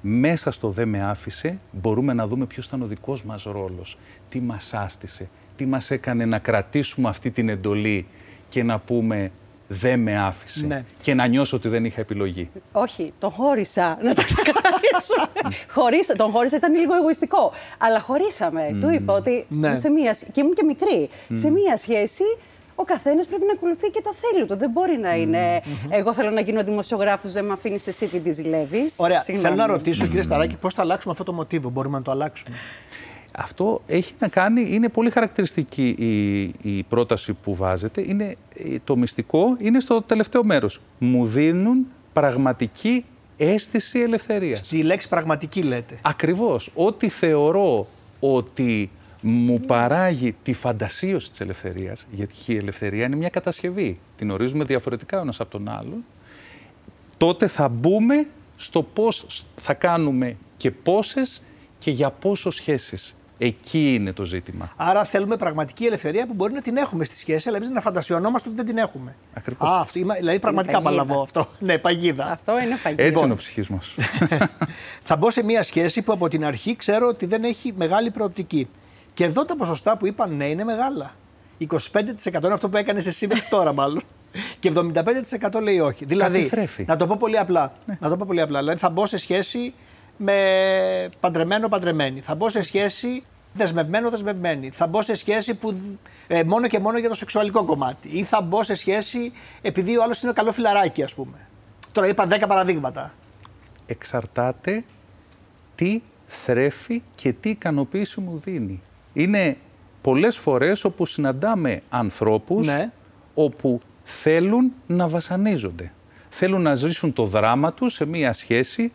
[0.00, 3.98] μέσα στο δεν με άφησε, μπορούμε να δούμε ποιος ήταν ο δικός μας ρόλος.
[4.28, 8.06] Τι μας άστησε, τι μας έκανε να κρατήσουμε αυτή την εντολή
[8.48, 9.30] και να πούμε
[9.72, 10.84] δεν με άφησε Ναι.
[11.02, 12.50] και να νιώσω ότι δεν είχα επιλογή.
[12.72, 15.14] Όχι, τον χώρισα, να τα ξεκαθαρίσω.
[15.68, 17.52] Χωρίσα, τον χώρισα, ήταν λίγο εγωιστικό.
[17.78, 18.76] Αλλά χωρίσαμε.
[18.80, 19.76] Του είπα ότι Ναι.
[19.76, 21.08] σε μία, σχ- και ήμουν και μικρή.
[21.32, 22.22] Σε μία σχέση
[22.74, 24.56] ο καθένας πρέπει να ακολουθεί και τα θέλει του.
[24.56, 25.62] Δεν μπορεί να είναι.
[25.88, 28.94] Εγώ θέλω να γίνω δημοσιογράφος, δεν με αφήνεις εσύ τι της ζηλεύεις.
[28.98, 29.20] Ωραία.
[29.20, 31.68] Θέλω να ρωτήσω, κύριε Σταράκη, πώς θα αλλάξουμε αυτό το μοτίβο.
[31.68, 32.56] Μπορούμε να το αλλάξουμε;
[33.32, 36.42] Αυτό έχει να κάνει, είναι πολύ χαρακτηριστική η,
[36.76, 38.04] η πρόταση που βάζετε.
[38.06, 40.80] Είναι, ε, το μυστικό είναι στο τελευταίο μέρος.
[40.98, 43.04] Μου δίνουν πραγματική
[43.36, 44.58] αίσθηση ελευθερίας.
[44.58, 45.98] Στη λέξη πραγματική λέτε.
[46.02, 46.70] Ακριβώς.
[46.74, 47.86] Ό,τι θεωρώ
[48.20, 48.90] ότι
[49.20, 55.18] μου παράγει τη φαντασίωση της ελευθερίας, γιατί η ελευθερία είναι μια κατασκευή, την ορίζουμε διαφορετικά
[55.18, 56.04] ο ένας από τον άλλον,
[57.16, 61.42] τότε θα μπούμε στο πώς θα κάνουμε και πόσες
[61.78, 63.14] και για πόσο σχέσεις.
[63.38, 64.72] Εκεί είναι το ζήτημα.
[64.76, 68.48] Άρα θέλουμε πραγματική ελευθερία που μπορεί να την έχουμε στη σχέση, αλλά εμείς να φαντασιωνόμαστε
[68.48, 69.14] ότι δεν την έχουμε.
[69.34, 69.68] Ακριβώς.
[69.68, 71.02] Α, αυτό, είμαι- δηλαδή πραγματικά παγίδα.
[71.04, 71.48] παλαβό αυτό.
[71.58, 72.24] Ναι, παγίδα.
[72.32, 73.02] Αυτό είναι παγίδα.
[73.02, 73.96] Έτσι είναι ο ψυχισμός.
[75.08, 78.68] θα μπω σε μια σχέση που από την αρχή ξέρω ότι δεν έχει μεγάλη προοπτική.
[79.14, 81.14] Και εδώ τα ποσοστά που είπαν ναι είναι μεγάλα.
[81.60, 81.68] 25%
[82.44, 84.00] είναι αυτό που έκανες εσύ μέχρι τώρα, μάλλον.
[84.58, 86.04] Και 75% λέει όχι.
[86.04, 86.84] Δηλαδή, θρέφει.
[86.88, 87.72] να το πω πολύ απλά.
[87.98, 88.58] Να το πω πολύ απλά.
[88.58, 89.74] Δηλαδή, θα μπω σε σχέση
[90.24, 92.20] με παντρεμένο παντρεμένη.
[92.20, 94.70] Θα μπω σε σχέση δεσμευμένο δεσμευμένη.
[94.70, 95.74] Θα μπω σε σχέση που
[96.26, 98.08] ε, μόνο και μόνο για το σεξουαλικό κομμάτι.
[98.08, 99.32] Ή θα μπω σε σχέση
[99.62, 101.36] επειδή ο άλλος είναι καλό φιλαράκι, ας πούμε.
[101.92, 103.14] Τώρα είπα 10 παραδείγματα.
[103.86, 104.84] εξαρτάται
[105.74, 108.82] τι θρέφει και τι ικανοποίηση μου δίνει.
[109.12, 109.56] Είναι
[110.00, 112.90] πολλές φορές όπου συναντάμε ανθρώπους Ναι.
[113.34, 115.92] όπου θέλουν να βασανίζονται.
[116.28, 118.92] Θέλουν να ζήσουν το δράμα τους σε μία σχέση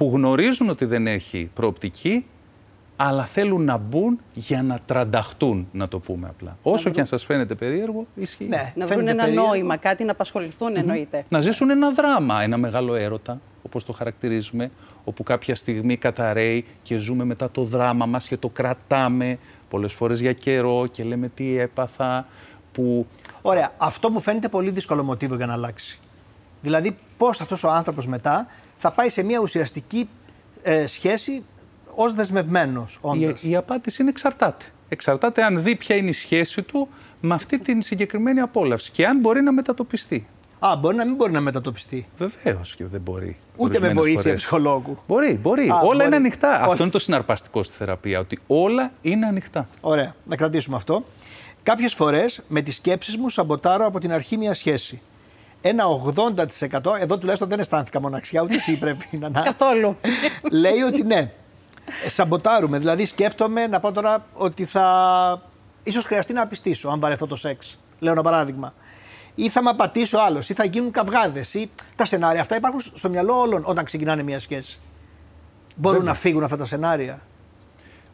[0.00, 2.26] που γνωρίζουν ότι δεν έχει προοπτική,
[2.96, 6.56] αλλά θέλουν να μπουν για να τρανταχτούν, να το πούμε απλά.
[6.62, 8.44] Όσο και αν σας φαίνεται περίεργο, ισχύει.
[8.44, 9.46] Ναι, Να βρουν φαίνεται ένα περίεργο.
[9.46, 11.24] νόημα, κάτι να απασχοληθούν εννοείται.
[11.28, 14.70] Να ζήσουν ένα δράμα, ένα μεγάλο έρωτα, όπως το χαρακτηρίζουμε,
[15.04, 19.38] όπου κάποια στιγμή καταραίει και ζούμε μετά το δράμα μας και το κρατάμε
[19.70, 22.26] πολλές φορές για καιρό και λέμε τι έπαθα,
[22.72, 23.06] που
[23.42, 23.72] Ωραία.
[23.76, 25.98] Αυτό μου φαίνεται πολύ δύσκολο μοτίβο για να αλλάξει.
[26.62, 28.46] Δηλαδή, πώς αυτός ο άνθρωπος μετά
[28.80, 30.08] θα πάει σε μια ουσιαστική
[30.62, 31.44] ε, σχέση
[31.94, 33.42] ως δεσμευμένος, όντως.
[33.42, 34.64] η, η απάντηση είναι εξαρτάται.
[34.88, 36.88] Εξαρτάται αν δει ποια είναι η σχέση του
[37.20, 40.26] με αυτή την συγκεκριμένη απόλαυση και αν μπορεί να μετατοπιστεί.
[40.58, 42.06] Α, μπορεί να μην μπορεί να μετατοπιστεί.
[42.18, 43.36] Βεβαίως και δεν μπορεί.
[43.56, 44.36] Ούτε με ορισμένες βοήθεια φορές.
[44.36, 44.98] ψυχολόγου.
[45.06, 45.68] Μπορεί, μπορεί.
[45.68, 46.06] Α, όλα μπορεί.
[46.06, 46.48] είναι ανοιχτά.
[46.48, 46.70] Όλα.
[46.70, 49.68] Αυτό είναι το συναρπαστικό στη θεραπεία, ότι όλα είναι ανοιχτά.
[49.80, 51.04] Ωραία, να κρατήσουμε αυτό.
[51.62, 55.00] Κάποιες φορές με τις σκέψεις μου σαμποτάρω από την αρχή μια σχέση.
[55.60, 55.84] Ένα
[56.16, 59.40] 80%, εδώ τουλάχιστον δεν αισθάνθηκα μοναξιά, ούτε εσύ πρέπει να να.
[59.42, 59.96] Καθόλου.
[60.50, 61.32] λέει ότι ναι.
[62.04, 62.78] Ε, Σαμποτάρουμε.
[62.78, 65.42] Δηλαδή, σκέφτομαι να πω τώρα ότι θα.
[65.82, 67.78] ίσως χρειαστεί να απιστήσω, αν βαρεθώ το σεξ.
[67.98, 68.74] Λέω ένα παράδειγμα.
[69.34, 71.54] Ή θα με απατήσει ο άλλος, ή θα γίνουν καυγάδες.
[71.54, 74.80] Ή τα σενάρια αυτά υπάρχουν στο μυαλό όλων όταν ξεκινάνε μια σχέση.
[75.76, 77.22] Μπορούν να φύγουν αυτά τα σενάρια.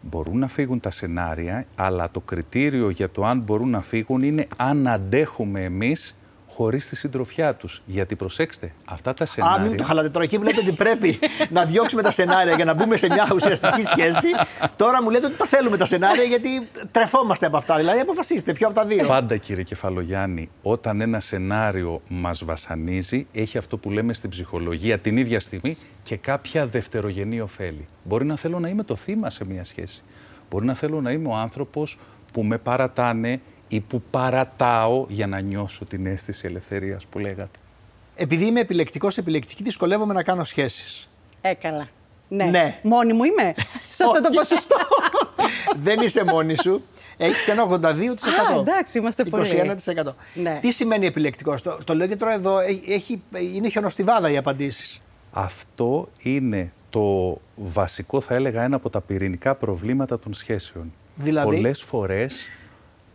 [0.00, 4.46] Μπορούν να φύγουν τα σενάρια, αλλά το κριτήριο για το αν μπορούν να φύγουν είναι
[4.56, 6.16] αν αντέχουμε εμείς
[6.56, 7.82] χωρίς τη συντροφιά τους.
[7.86, 9.66] Γιατί προσέξτε, αυτά τα Α, σενάρια...
[9.68, 10.24] μην το χαλάτε τώρα.
[10.24, 11.18] Εκεί μου λέτε ότι πρέπει
[11.50, 14.28] να διώξουμε τα σενάρια για να μπούμε σε μια ουσιαστική σχέση.
[14.76, 16.48] Τώρα μου λέτε ότι τα θέλουμε τα σενάρια γιατί
[16.90, 17.76] τρεφόμαστε από αυτά.
[17.76, 19.06] Δηλαδή, αποφασίστε ποιο από τα δύο.
[19.06, 25.16] Πάντα κύριε Κεφαλογιάννη, όταν ένα σενάριο μας βασανίζει, έχει αυτό που λέμε στην ψυχολογία την
[25.16, 27.86] ίδια στιγμή και κάποια δευτερογενή ωφέλη.
[28.04, 30.02] Μπορεί να θέλω να είμαι το θύμα σε μια σχέση.
[30.50, 31.98] Μπορεί να θέλω να είμαι ο άνθρωπος
[32.32, 37.58] που με παρατάνε ή που παρατάω για να νιώσω την αίσθηση ελευθερίας που λέγατε.
[38.16, 41.08] Επειδή είμαι επιλεκτικός, επιλεκτική, δυσκολεύομαι να κάνω σχέσεις.
[41.40, 41.88] Έκαλα.
[42.28, 42.44] Ναι.
[42.44, 42.78] Ναι.
[42.82, 43.54] Μόνη μου είμαι;
[43.90, 44.36] Σε αυτό το Όχι.
[44.36, 44.76] ποσοστό.
[45.86, 46.82] Δεν είσαι μόνη σου.
[47.16, 47.76] Έχεις ένα 82%.
[47.84, 49.74] Α, εντάξει, είμαστε πολύ.
[50.04, 50.14] 21%.
[50.34, 50.58] Ναι.
[50.60, 52.58] Τι σημαίνει επιλεκτικός; Το, το λέω και τώρα εδώ.
[52.88, 53.22] Έχει,
[53.54, 55.00] είναι χιονοστιβάδα οι απαντήσεις.
[55.32, 60.92] Αυτό είναι το βασικό, θα έλεγα, ένα από τα πυρηνικά προβλήματα των σχέσεων.
[61.16, 62.48] Δηλαδή; Πολλές φορές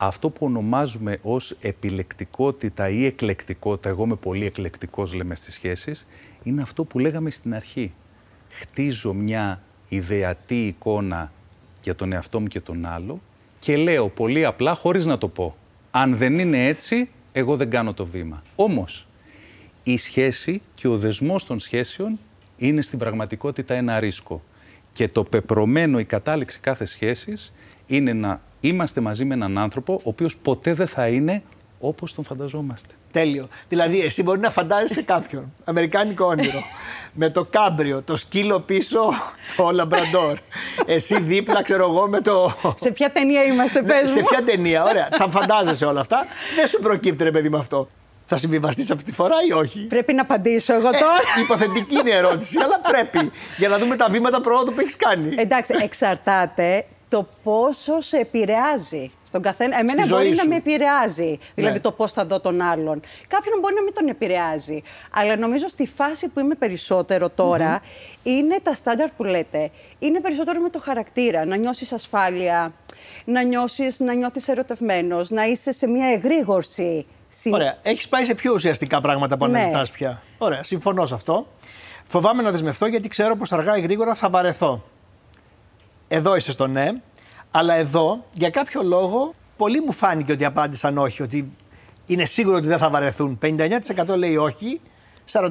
[0.04, 6.08] αυτό που ονομάζουμε ως επιλεκτικότητα ή εκλεκτικότητα, εγώ είμαι πολύ εκλεκτικός λέμε στις σχέσεις,
[6.44, 7.94] είναι αυτό που λέγαμε στην αρχή.
[8.50, 11.32] Χτίζω μια ιδεατή εικόνα
[11.84, 13.22] για τον εαυτό μου και τον άλλο
[13.60, 15.56] και λέω πολύ απλά χωρίς να το πω.
[15.92, 18.42] Αν δεν είναι έτσι, εγώ δεν κάνω το βήμα.
[18.56, 19.08] Όμως,
[19.84, 22.20] η σχέση και ο δεσμός των σχέσεων
[22.58, 24.42] είναι στην πραγματικότητα ένα ρίσκο.
[24.94, 27.54] Και το πεπρωμένο, η κατάληξη κάθε σχέσης
[27.88, 31.42] είναι να είμαστε μαζί με έναν άνθρωπο ο οποίος ποτέ δεν θα είναι
[31.80, 32.94] όπως τον φανταζόμαστε.
[33.12, 33.48] Τέλειο.
[33.70, 35.54] Δηλαδή, εσύ μπορεί να φαντάζεσαι κάποιον.
[35.64, 36.64] Αμερικάνικο όνειρο.
[37.14, 39.00] με το κάμπριο, το σκύλο πίσω,
[39.58, 40.38] το λαμπραντόρ.
[40.86, 42.54] εσύ δίπλα, ξέρω εγώ, με το.
[42.76, 45.10] σε ποια ταινία είμαστε, Ναι, πες σε μου; ποια ταινία, ωραία.
[45.10, 46.26] Τα φαντάζεσαι όλα αυτά.
[46.56, 47.88] Δεν σου προκύπτει, ρε παιδί με αυτό.
[48.26, 51.42] Θα συμβιβαστείς αυτή τη φορά ή όχι; Πρέπει να απαντήσω εγώ Ε, τώρα.
[51.44, 53.32] υποθετική είναι η ερώτηση, αλλά πρέπει.
[53.58, 55.36] Για να δούμε τα βήματα προόδου που έχεις κάνει.
[55.38, 59.78] Εντάξει, εξαρτάται το πόσο σε επηρεάζει στον καθένα.
[59.80, 60.50] Εμένα Στη ζωή μπορεί να σου.
[60.50, 61.40] με επηρεάζει.
[61.56, 61.80] Δηλαδή Ναι.
[61.82, 63.02] το πώς θα δω τον άλλον.
[63.28, 64.82] Κάποιον μπορεί να μην τον επηρεάζει.
[65.12, 67.82] Αλλά νομίζω στη φάση που είμαι περισσότερο τώρα
[68.24, 69.72] είναι τα στάνταρ που λέτε.
[70.00, 71.46] Είναι περισσότερο με το χαρακτήρα.
[71.46, 72.74] Να νιώσεις ασφάλεια,
[73.26, 77.06] να νιώσεις, να νιώθεις ερωτευμένος, να είσαι σε μια εγρήγορση.
[77.28, 77.78] συ- Ωραία.
[77.82, 79.58] Έχεις πάει σε πιο ουσιαστικά πράγματα που Ναι.
[79.58, 80.22] αναζητάς πια.
[80.38, 80.64] Ωραία.
[80.64, 81.48] Συμφωνώ σε αυτό.
[82.04, 84.84] Φοβάμαι να δεσμευτώ γιατί ξέρω πως αργά ή γρήγορα θα βαρεθώ.
[86.14, 86.90] Εδώ είσαι στο ναι.
[87.52, 91.22] Αλλά εδώ, για κάποιο λόγο, πολύ μου φάνηκε ότι απάντησαν όχι.
[91.22, 91.52] Ότι
[92.06, 93.40] είναι σίγουρο ότι δεν θα βαρεθούν.
[93.42, 94.82] 59% λέει όχι,
[95.32, 95.42] 41%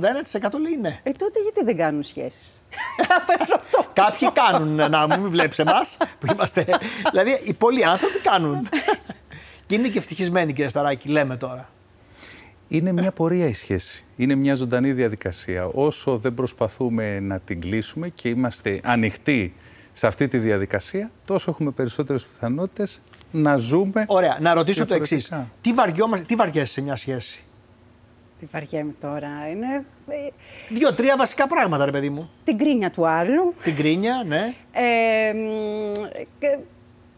[0.60, 1.00] λέει ναι.
[1.02, 2.62] Ε, τότε γιατί δεν κάνουν σχέσεις;
[3.50, 3.90] Ρωτώ.
[3.92, 6.66] Κάποιοι κάνουν, να μου μην βλέπεις εμάς που είμαστε.
[7.10, 8.68] δηλαδή, οι πολλοί άνθρωποι κάνουν.
[9.66, 11.68] και είναι και ευτυχισμένοι, κύριε Σταράκη, λέμε τώρα.
[12.68, 14.04] Είναι μια πορεία η σχέση.
[14.16, 15.66] Είναι μια ζωντανή διαδικασία.
[15.66, 19.54] Όσο δεν προσπαθούμε να την κλείσουμε και είμαστε ανοιχτοί
[19.92, 23.00] σε αυτή τη διαδικασία, τόσο έχουμε περισσότερες πιθανότητες
[23.32, 25.18] να ζούμε Ωραία, να ρωτήσω το εξής.
[25.28, 25.56] διαφορετικά.
[25.60, 27.42] Τι, βαριόμαστε, τι βαριέσαι σε μια σχέση;
[28.38, 29.28] Τι βαριέμαι τώρα.
[29.52, 30.14] Είναι ε,
[30.68, 32.30] Δύο-τρία βασικά πράγματα, ρε παιδί μου.
[32.44, 33.54] την κρίνια του άλλου.
[33.62, 34.54] Την κρίνια, ναι.
[34.72, 35.92] Ε, μ,
[36.38, 36.58] και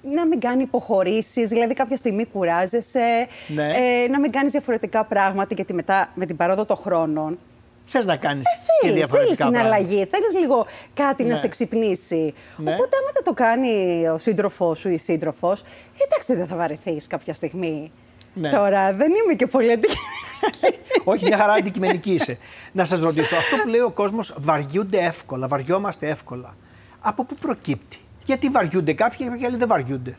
[0.03, 3.73] να μην κάνει υποχωρήσεις, δηλαδή κάποια στιγμή κουράζεσαι, Ναι.
[3.77, 7.39] ε, να μην κάνεις διαφορετικά πράγματα, γιατί μετά με την παρόδο των χρόνων
[7.85, 8.45] θες να κάνεις
[8.81, 9.75] και Θέλεις διαφορετικά την πράγματα.
[9.77, 11.37] αλλαγή, θέλεις λίγο κάτι να Ναι.
[11.37, 12.35] σε ξυπνήσει.
[12.57, 12.73] Ναι.
[12.73, 15.63] Οπότε, άμα δεν το κάνει ο σύντροφός σου ή η σύντροφος,
[16.07, 17.93] εντάξει, δεν θα βαρεθείς κάποια στιγμή.
[18.35, 18.51] Ναι.
[18.51, 20.81] Τώρα δεν είμαι και πολύ αντικειμενική.
[21.05, 22.39] Όχι, μια χαρά αντικειμενική είσαι.
[22.73, 26.57] Να σας ρωτήσω, αυτό που λέει ο κόσμος βαριούνται εύκολα, βαριόμαστε εύκολα.
[27.01, 30.17] Από πού προκύπτει, Γιατί βαριούνται κάποιοι και άλλοι δεν βαριούνται.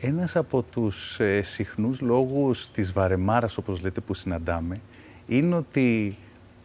[0.00, 4.80] Ένας από τους ε, συχνούς λόγους της βαρεμάρας, όπως λέτε, που συναντάμε,
[5.26, 6.16] είναι ότι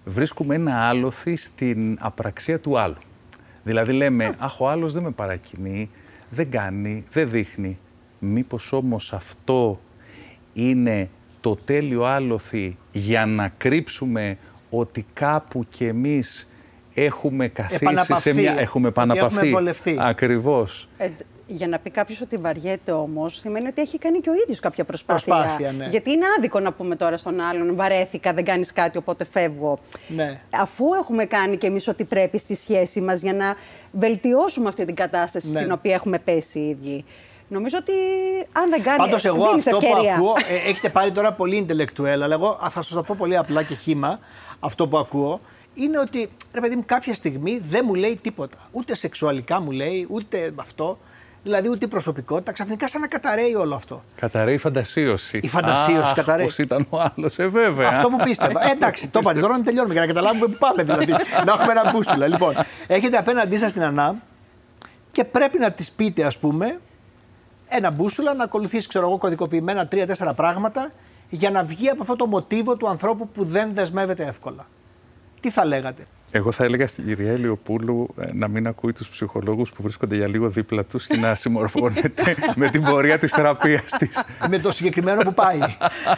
[0.07, 2.95] βρίσκουμε ένα άλοθη στην απραξία του άλλου.
[3.63, 5.89] Δηλαδή λέμε, αχ, ο άλλος δεν με παρακινεί,
[6.29, 7.77] δεν κάνει, δεν δείχνει.
[8.19, 9.79] Μήπως όμως αυτό
[10.53, 11.09] είναι
[11.41, 14.37] το τέλειο άλοθη για να κρύψουμε
[14.69, 16.47] ότι κάπου κι εμείς
[16.93, 18.33] έχουμε καθίσει σε Επαναπαυθεί.
[18.33, 18.41] μια...
[18.41, 19.49] Έχουμε Ότι έχουμε επαναπαυθεί.
[19.51, 19.97] βολευτεί.
[19.99, 20.89] Ακριβώς.
[20.97, 21.09] Ε,
[21.47, 24.83] για να πει κάποιος ότι βαριέται όμως, σημαίνει ότι έχει κάνει και ο ίδιος κάποια
[24.85, 25.33] προσπάθεια.
[25.35, 25.87] Προσπάθεια, ναι.
[25.87, 29.79] Γιατί είναι άδικο να πούμε τώρα στον άλλον: Βαρέθηκα, δεν κάνεις κάτι, οπότε φεύγω.
[30.07, 30.39] Ναι.
[30.49, 33.55] Αφού έχουμε κάνει κι εμείς ό,τι πρέπει στη σχέση μας για να
[33.91, 35.57] βελτιώσουμε αυτή την κατάσταση Ναι.
[35.59, 37.05] στην οποία έχουμε πέσει οι ίδιοι.
[37.47, 37.93] Νομίζω ότι
[38.51, 38.97] αν δεν κάνει.
[38.97, 40.15] Πάντως, εγώ δίνεις αυτό που ευκαιρία.
[40.15, 40.33] ακούω.
[40.65, 43.63] ε, έχετε πάρει τώρα πολύ intellectual, αλλά εγώ α, θα σας το πω πολύ απλά
[43.63, 44.19] και χήμα.
[44.59, 45.41] Αυτό που ακούω
[45.73, 48.57] είναι ότι ρε παιδί μου, κάποια στιγμή δεν μου λέει τίποτα.
[48.71, 50.97] Ούτε σεξουαλικά μου λέει, ούτε αυτό.
[51.47, 52.51] Δηλαδή, ούτε η προσωπικότητα.
[52.51, 54.03] Ξαφνικά σαν να καταραίει όλο αυτό.
[54.15, 55.39] Καταραίει η φαντασίωση.
[55.43, 56.45] Η φαντασίωση Αχ, καταραίει.
[56.45, 57.87] Πώς ήταν ο άλλος, ε, βέβαια.
[57.89, 58.65] Αυτό που πίστευα.
[58.65, 61.11] Ε, εντάξει, το είπατε τώρα να τελειώνουμε για να καταλάβουμε πού πάμε δηλαδή.
[61.45, 62.27] να έχουμε ένα μπούσουλα.
[62.27, 62.53] Λοιπόν,
[62.87, 64.15] έχετε απέναντί σας την Ανά
[65.11, 66.79] και πρέπει να της πείτε, ας πούμε,
[67.67, 70.91] ένα μπούσουλα να ακολουθήσει, ξέρω εγώ, κωδικοποιημένα τρία-τέσσερα πράγματα
[71.29, 74.67] για να βγει από αυτό το μοτίβο του ανθρώπου που δεν δεσμεύεται εύκολα.
[75.39, 79.71] Τι θα λέγατε; Εγώ θα έλεγα στην κυρία Ελιοπούλου ε, να μην ακούει τους ψυχολόγους
[79.71, 84.23] που βρίσκονται για λίγο δίπλα τους και να συμμορφώνεται με την πορεία της θεραπείας της.
[84.49, 85.59] Με το συγκεκριμένο που πάει.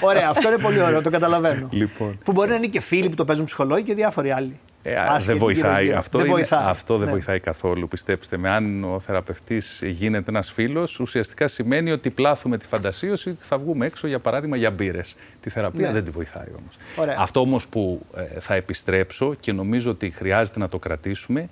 [0.01, 1.67] Ωραία, αυτό είναι πολύ ωραίο, το καταλαβαίνω.
[1.71, 2.19] Λοιπόν.
[2.23, 4.59] Που μπορεί να είναι και φίλοι που το παίζουν ψυχολόγοι και διάφοροι άλλοι.
[4.91, 5.71] Ε, α, Άσχετοι δεν βοηθάει.
[5.71, 5.97] γύρω-γύρω.
[5.97, 6.65] Αυτό, δεν είναι- βοηθάει.
[6.69, 7.11] αυτό δεν Ναι.
[7.11, 7.87] βοηθάει καθόλου.
[7.87, 13.43] Πιστέψτε με, αν ο θεραπευτής γίνεται ένας φίλος, ουσιαστικά σημαίνει ότι πλάθουμε τη φαντασίωση ότι
[13.43, 15.15] θα βγούμε έξω, για παράδειγμα, για μπύρες.
[15.41, 15.93] Τη θεραπεία Ναι.
[15.93, 16.75] δεν τη βοηθάει όμως.
[16.95, 17.15] Ωραία.
[17.19, 21.49] Αυτό όμως που ε, θα επιστρέψω και νομίζω ότι χρειάζεται να το κρατήσουμε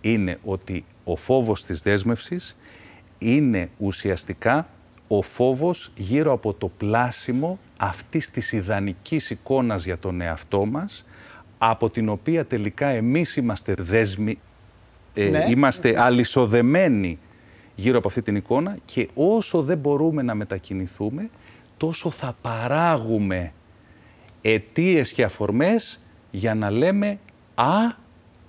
[0.00, 2.56] είναι ότι ο φόβος της δέσμευσης
[3.18, 4.66] είναι ουσιαστικά
[5.08, 11.04] ο φόβος γύρω από το πλάσιμο αυτής της ιδανικής εικόνας για τον εαυτό μας,
[11.62, 14.38] από την οποία τελικά εμείς είμαστε δέσμοι,
[15.14, 15.46] ε, Ναι.
[15.48, 17.18] είμαστε αλυσοδεμένοι
[17.74, 21.30] γύρω από αυτή την εικόνα και όσο δεν μπορούμε να μετακινηθούμε,
[21.76, 23.52] τόσο θα παράγουμε
[24.42, 27.18] αιτίες και αφορμές για να λέμε
[27.54, 27.92] «Α,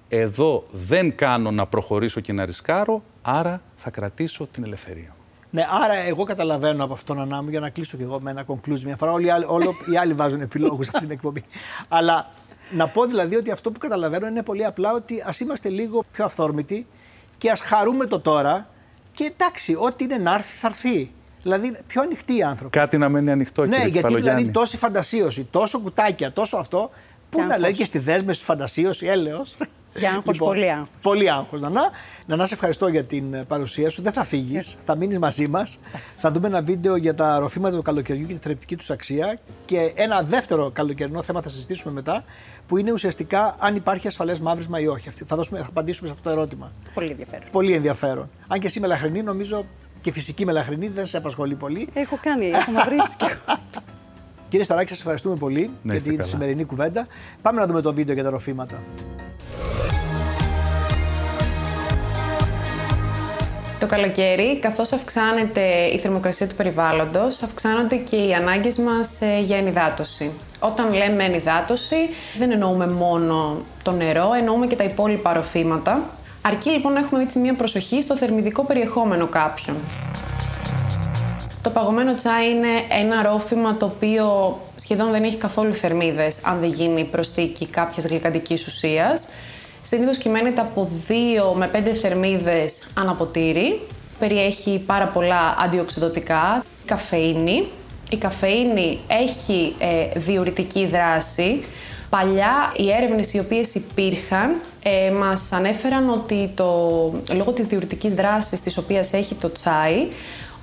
[0.10, 5.16] εδώ δεν κάνω να προχωρήσω και να ρισκάρω, άρα θα κρατήσω την ελευθερία μου».
[5.50, 8.46] Ναι, άρα εγώ καταλαβαίνω από αυτόν Ανά μου για να κλείσω και εγώ με ένα
[8.48, 9.12] conclusion μια φορά.
[9.12, 11.44] Όλοι οι άλλοι, όλο, οι άλλοι βάζουν επιλόγους σε αυτή την εκπομπή.
[11.88, 12.30] Αλλά
[12.72, 16.26] να πω δηλαδή ότι αυτό που καταλαβαίνω είναι πολύ απλά ότι ας είμαστε λίγο πιο
[16.26, 16.88] αυθόρμητοι
[17.38, 18.68] και ας χαρούμε το τώρα
[19.12, 21.12] και εντάξει, ό,τι είναι να έρθει θα έρθει.
[21.42, 22.78] Δηλαδή πιο ανοιχτοί οι άνθρωποι.
[22.78, 24.40] Κάτι να μένει ανοιχτό, ναι, κύριε γιατί Κεφαλογιάννη.
[24.40, 26.90] δηλαδή τόση φαντασίωση, τόσο κουτάκια, τόσο αυτό.
[27.30, 27.60] Πού να άγχος.
[27.60, 29.56] λέει και στη δέσμευση φαντασίωση, έλεος.
[29.94, 30.88] Και άγχος, πολύ άγχος.
[31.02, 31.62] Πολύ άγχος.
[31.62, 31.82] Νανά,
[32.28, 34.02] Νανά, σε ευχαριστώ για την ε, παρουσία σου.
[34.02, 35.80] Δεν θα φύγεις, θα μείνεις μαζί μας.
[36.10, 39.38] Θα δούμε ένα βίντεο για τα ροφήματα του καλοκαιριού και τη θρεπτική τους αξία.
[39.66, 42.24] Και ένα δεύτερο καλοκαιρινό θέμα θα συζητήσουμε μετά,
[42.68, 45.08] που είναι ουσιαστικά αν υπάρχει ασφαλές μαύρισμα ή όχι.
[45.10, 46.72] Αυτή- Θα, δώσουμε, θα απαντήσουμε σε αυτό το ερώτημα.
[46.94, 47.46] Πολύ ενδιαφέρον.
[47.52, 48.30] Πολύ ενδιαφέρον.
[48.48, 49.66] Αν και εσύ μελαχρινή, νομίζω
[50.02, 51.88] και φυσική μελαχρινή δεν σε απασχολεί πολύ.
[51.94, 53.60] Έχω κάνει, έχω μαυρίσει και εγώ.
[54.50, 56.30] Κύριε Σταράκη, σας ευχαριστούμε πολύ Να για είστε την καλά.
[56.30, 57.08] σημερινή κουβέντα.
[57.42, 58.76] Πάμε να δούμε το βίντεο για τα ροφήματα.
[63.92, 65.62] Καλοκαίρι, καθώς αυξάνεται
[65.94, 70.32] η θερμοκρασία του περιβάλλοντος, αυξάνονται και οι ανάγκες μας ε, για ενυδάτωση.
[70.60, 71.96] Όταν λέμε ενυδάτωση,
[72.38, 76.10] δεν εννοούμε μόνο το νερό, εννοούμε και τα υπόλοιπα ροφήματα.
[76.42, 79.76] Αρκεί λοιπόν να έχουμε έτσι μια προσοχή στο θερμιδικό περιεχόμενο κάποιων.
[81.62, 86.70] Το παγωμένο τσάι είναι ένα ρόφημα το οποίο σχεδόν δεν έχει καθόλου θερμίδες αν δεν
[86.70, 89.28] γίνει προσθήκη κάποιας γλυκαντικής ουσίας.
[89.94, 93.82] Συνήθως κυμαίνεται από 2 με 5 θερμίδες αναποτήρι.
[94.20, 97.68] Περιέχει πάρα πολλά αντιοξυδοτικά, καφεΐνη.
[98.10, 101.64] Η καφεΐνη έχει ε, διουρητική δράση.
[102.10, 106.66] Παλιά οι έρευνες οι οποίες υπήρχαν ε, μας ανέφεραν ότι το,
[107.32, 110.08] λόγω της διουρητικής δράσης της οποίας έχει το τσάι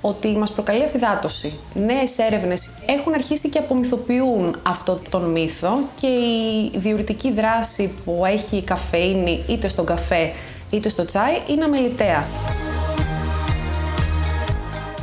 [0.01, 1.53] ότι μας προκαλεί αφυδάτωση.
[1.73, 8.55] Νέες έρευνες έχουν αρχίσει και απομυθοποιούν αυτό τον μύθο και η διουρητική δράση που έχει
[8.55, 10.31] η καφεΐνη είτε στον καφέ
[10.69, 12.27] είτε στο τσάι είναι αμεληταία.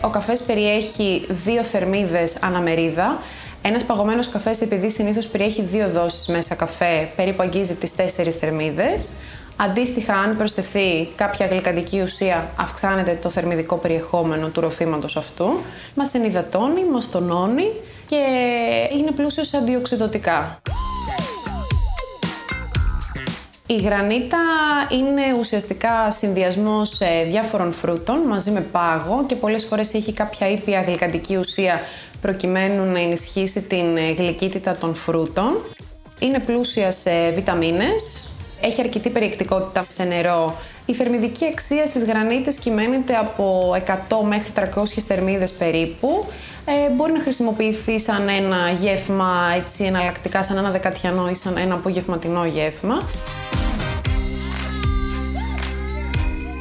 [0.01, 3.19] Ο καφές περιέχει δύο θερμίδες αναμερίδα,
[3.69, 9.09] Ένας παγωμένος καφές, επειδή συνήθως περιέχει δύο δόσεις μέσα καφέ, περίπου αγγίζει τις 4 θερμίδες.
[9.57, 15.49] Αντίστοιχα, αν προσθεθεί κάποια γλυκαντική ουσία, αυξάνεται το θερμιδικό περιεχόμενο του ροφήματος αυτού.
[15.95, 17.71] Μας ενυδατώνει, μας τονώνει
[18.07, 18.17] και
[18.99, 20.61] είναι πλούσιος σε αντιοξυδοτικά.
[23.67, 24.39] Η γρανίτα
[24.91, 30.81] είναι ουσιαστικά συνδυασμός ε, διάφορων φρούτων μαζί με πάγο και πολλές φορές έχει κάποια ήπια
[30.81, 31.81] γλυκαντική ουσία
[32.21, 35.65] προκειμένου να ενισχύσει την ε, γλυκύτητα των φρούτων.
[36.19, 38.26] Είναι πλούσια σε βιταμίνες,
[38.61, 40.57] έχει αρκετή περιεκτικότητα σε νερό.
[40.87, 46.25] Η θερμιδική αξία στις γρανίτες κυμαίνεται από 100 μέχρι 300 θερμίδες περίπου.
[46.65, 51.75] Ε, μπορεί να χρησιμοποιηθεί σαν ένα γεύμα έτσι εναλλακτικά, σαν ένα δεκατιανό ή σαν ένα
[51.75, 52.99] απογευματινό γεύμα.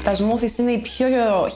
[0.04, 1.08] Τα smoothies είναι οι πιο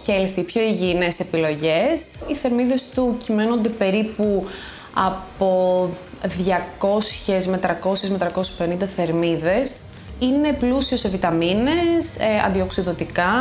[0.05, 2.01] healthy, πιο υγιεινές επιλογές.
[2.27, 4.45] Οι θερμίδες του κυμαίνονται περίπου
[4.93, 5.89] από
[6.21, 9.71] 200 με 300 με 350 θερμίδες.
[10.19, 13.33] Είναι πλούσιος σε βιταμίνες, ε, αντιοξυδοτικά,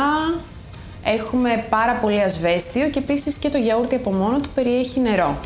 [1.03, 5.37] έχουμε πάρα πολύ ασβέστιο και επίσης και το γιαούρτι από μόνο του περιέχει νερό.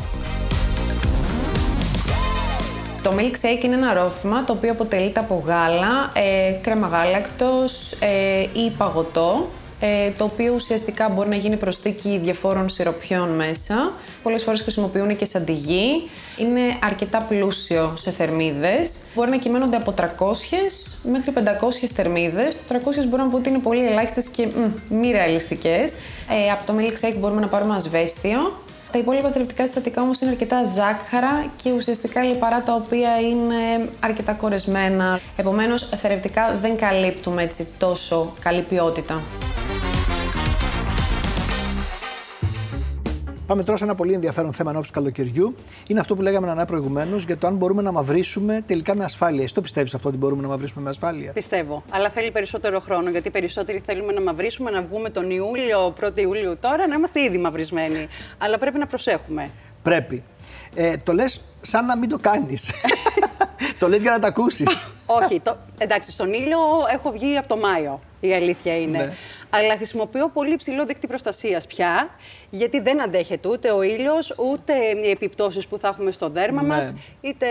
[3.02, 8.70] Το milkshake είναι ένα ρόφημα το οποίο αποτελείται από γάλα, ε, κρέμα γάλακτος ε, ή
[8.78, 9.48] παγωτό
[9.86, 13.92] ε, το οποίο ουσιαστικά μπορεί να γίνει προσθήκη διαφόρων σιροπιών μέσα.
[14.22, 16.10] Πολλές φορές χρησιμοποιούν και σαν γη.
[16.36, 18.90] Είναι αρκετά πλούσιο σε θερμίδες.
[19.14, 20.04] Μπορεί να κυμαίνονται από 300
[21.02, 22.56] μέχρι 500 θερμίδες.
[22.68, 25.92] Το 300 μπορούμε να πω ότι είναι πολύ ελάχιστες και μ, μη ρεαλιστικές.
[26.30, 28.62] Ε, από το milkshake μπορούμε να πάρουμε ασβέστιο.
[28.92, 34.32] Τα υπόλοιπα θρεπτικά συστατικά όμως είναι αρκετά ζάχαρα και ουσιαστικά λιπαρά τα οποία είναι αρκετά
[34.32, 35.20] κορεσμένα.
[35.36, 39.20] Επομένως, θρεπτικά δεν καλύπτουμε έτσι τόσο καλή ποιότητα.
[43.46, 45.54] Πάμε τώρα σε ένα πολύ ενδιαφέρον θέμα ενώπιση καλοκαιριού.
[45.88, 49.42] Είναι αυτό που λέγαμε να προηγουμένως για το αν μπορούμε να μαυρίσουμε τελικά με ασφάλεια.
[49.42, 51.82] Εσύ το πιστεύεις αυτό ότι μπορούμε να μαυρίσουμε με ασφάλεια; Πιστεύω.
[51.90, 56.56] Αλλά θέλει περισσότερο χρόνο γιατί περισσότεροι θέλουμε να μαυρίσουμε, να βγούμε τον Ιούλιο, 1η Ιούλιο
[56.56, 58.08] τώρα, να είμαστε ήδη μαυρισμένοι.
[58.38, 59.50] Αλλά πρέπει να προσέχουμε.
[59.82, 60.22] Πρέπει.
[60.74, 62.70] Ε, το λες σαν να μην το κάνεις.
[63.80, 64.92] το λες για να τα ακούσεις.
[65.22, 65.40] Όχι.
[65.40, 65.56] Το...
[65.78, 66.58] Εντάξει, στον ήλιο
[66.92, 68.00] έχω βγει από το Μάιο.
[68.20, 68.98] Η αλήθεια είναι.
[68.98, 69.12] Ναι
[69.56, 72.08] αλλά χρησιμοποιώ πολύ ψηλό δίκτυο προστασίας πια,
[72.56, 74.72] γιατί δεν αντέχεται ούτε ο ήλιος, ούτε
[75.04, 76.68] οι επιπτώσεις που θα έχουμε στο δέρμα ναι.
[76.68, 77.46] μας, είτε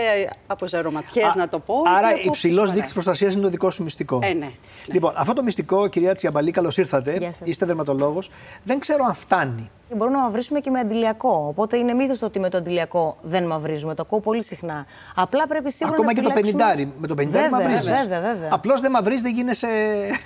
[0.46, 1.74] από ζερωματιές, να το πω.
[1.96, 4.18] Άρα υψηλός δείκτη προστασίας είναι το δικό σου μυστικό.
[4.22, 4.52] Ε, ναι, ναι.
[4.86, 7.32] Λοιπόν, αυτό το μυστικό, κυρία Τσιαμπαλή, καλώς ήρθατε.
[7.44, 8.30] Είστε δερματολόγος.
[8.64, 9.70] Δεν ξέρω αν φτάνει.
[9.96, 11.44] Μπορούμε να μαυρίσουμε και με αντιλιακό.
[11.48, 13.94] Οπότε είναι μύθος το ότι με το αντιλιακό δεν μαυρίζουμε.
[13.94, 14.86] Το ακούω πολύ συχνά.
[15.14, 16.86] Απλά πρέπει σίγουρα Ακόμα να και το 50.
[16.98, 17.88] Με το 50 μαυρίζεις.
[17.88, 18.48] Βέβαια, βέβαια.
[18.52, 19.66] Απλώς δεν μαυρίζεις, δεν γίνεσαι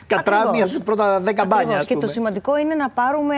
[0.07, 1.85] κατράμι από πρώτα 10 μπάνια.
[1.87, 3.35] Και το σημαντικό είναι να πάρουμε.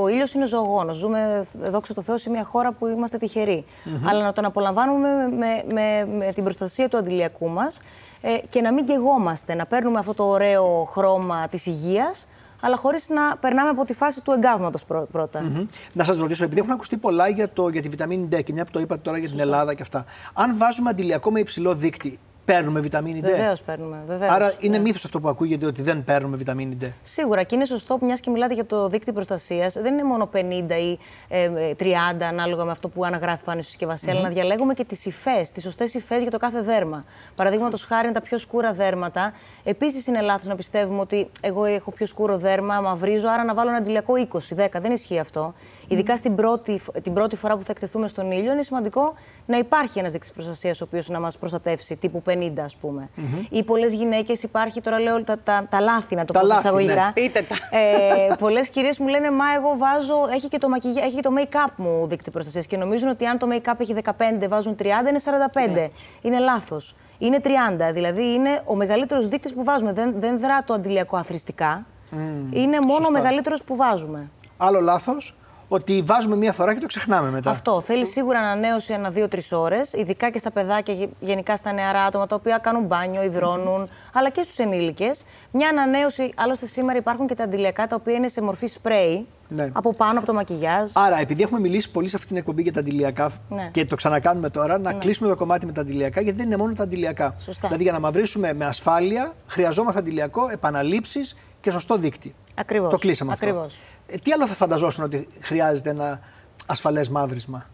[0.00, 0.92] Ο ήλιος είναι ζωογόνο.
[0.92, 3.64] Ζούμε, δόξα τω Θεώ, σε μια χώρα που είμαστε τυχεροί.
[4.04, 7.80] Αλλά να τον απολαμβάνουμε με, με, με την προστασία του αντιλιακού μας
[8.20, 9.54] ε, και να μην κεγόμαστε.
[9.54, 12.26] Να παίρνουμε αυτό το ωραίο χρώμα της υγείας
[12.60, 15.42] αλλά χωρίς να περνάμε από τη φάση του εγκάβματος πρώτα.
[15.42, 15.66] Mm-hmm.
[15.92, 18.64] Να σας ρωτήσω, επειδή έχουν ακουστεί πολλά για, το, για τη βιταμίνη D και μια
[18.64, 20.04] που το είπατε τώρα για την Ελλάδα και αυτά.
[20.32, 22.18] Αν βάζουμε αντιλιακό με υψηλό δείκτη,
[22.52, 23.24] παίρνουμε βιταμίνη D.
[23.24, 24.02] Βεβαίως παίρνουμε.
[24.06, 24.82] Βεβαίως, Άρα είναι ναι.
[24.82, 26.84] μύθος αυτό που ακούγεται ότι δεν παίρνουμε βιταμίνη D.
[27.02, 29.74] Σίγουρα και είναι σωστό, μιας και μιλάτε για το δίκτυο προστασίας.
[29.74, 30.40] Δεν είναι μόνο 50
[30.80, 31.84] ή ε, 30
[32.28, 34.16] ανάλογα με αυτό που αναγράφει πάνω στη συσκευασία, mm-hmm.
[34.16, 37.04] αλλά να διαλέγουμε και τις υφές, τις σωστές υφές για το κάθε δέρμα.
[37.34, 39.32] Παραδείγματος χάρη είναι τα πιο σκούρα δέρματα.
[39.64, 43.68] Επίσης είναι λάθος να πιστεύουμε ότι εγώ έχω πιο σκούρο δέρμα, μαυρίζω, άρα να βάλω
[43.68, 44.68] ένα αντιλιακό 20, 10.
[44.80, 45.54] Δεν ισχύει αυτό.
[45.88, 49.14] Ειδικά στην πρώτη, την πρώτη φορά που θα εκτεθούμε στον ήλιο, είναι σημαντικό
[49.48, 53.08] να υπάρχει ένας δείκτης προστασίας ο οποίος να μας προστατεύσει, τύπου 50, ας πούμε.
[53.16, 53.46] Mm-hmm.
[53.50, 57.04] Ή πολλές γυναίκες υπάρχει, τώρα λέω τα, τα, τα λάθη, να το πω εισαγωγικά.
[57.04, 57.12] Ναι.
[57.12, 57.78] Πείτε τα.
[57.78, 61.72] Ε, πολλές κυρίες μου λένε, Μα εγώ βάζω, έχει και το, μακιγιά, έχει το make-up
[61.76, 62.66] μου δείκτη προστασίας.
[62.66, 64.12] Και νομίζουν ότι αν το make-up έχει 15,
[64.48, 65.72] βάζουν 30, είναι 45.
[65.72, 65.88] Ναι.
[66.22, 66.94] Είναι λάθος.
[67.18, 67.48] Είναι 30.
[67.92, 69.92] Δηλαδή είναι ο μεγαλύτερος δείκτης που βάζουμε.
[69.92, 71.86] Δεν, δεν δρά το αντιλιακό αθρηστικά.
[72.10, 72.16] Mm,
[72.50, 74.30] είναι μόνο ο μεγαλύτερος που βάζουμε.
[74.56, 75.37] Άλλο λάθος
[75.68, 77.50] ότι βάζουμε μία φορά και το ξεχνάμε μετά.
[77.50, 77.80] Αυτό.
[77.80, 82.34] Θέλει σίγουρα ανανέωση ανά δύο-τρεις ώρες, ειδικά και στα παιδάκια, γενικά στα νεαρά άτομα τα
[82.34, 85.24] οποία κάνουν μπάνιο, υδρώνουν, αλλά και στους ενήλικες.
[85.50, 89.26] Μια ανανέωση, άλλωστε σήμερα υπάρχουν και τα αντιλιακά τα οποία είναι σε μορφή σπρέι.
[89.48, 89.70] Ναι.
[89.72, 90.90] Από πάνω από το μακιγιάζ.
[90.94, 93.68] Άρα, επειδή έχουμε μιλήσει πολύ σε αυτή την εκπομπή για τα αντιλιακά ναι.
[93.72, 94.98] και το ξανακάνουμε τώρα, να ναι.
[94.98, 97.34] κλείσουμε το κομμάτι με τα αντιλιακά, γιατί δεν είναι μόνο τα αντιλιακά.
[97.38, 97.66] Σωστά.
[97.66, 101.36] Δηλαδή, για να μαυρίσουμε με ασφάλεια, χρειαζόμαστε αντιλιακό, επαναλήψεις
[101.68, 102.32] και σωστό δίκτυο.
[102.54, 102.90] Ακριβώς.
[102.90, 103.66] Το κλείσαμε αυτό.
[104.06, 106.20] Ε, τι άλλο θα φανταζόσουν ότι χρειάζεται ένα
[106.66, 107.66] ασφαλές μαύρισμα.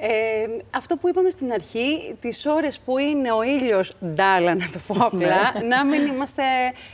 [0.00, 0.08] Ε,
[0.70, 4.94] αυτό που είπαμε στην αρχή, τις ώρες που είναι ο ήλιος ντάλα, να το πω
[5.06, 5.66] απλά, ναι.
[5.66, 6.42] να μην είμαστε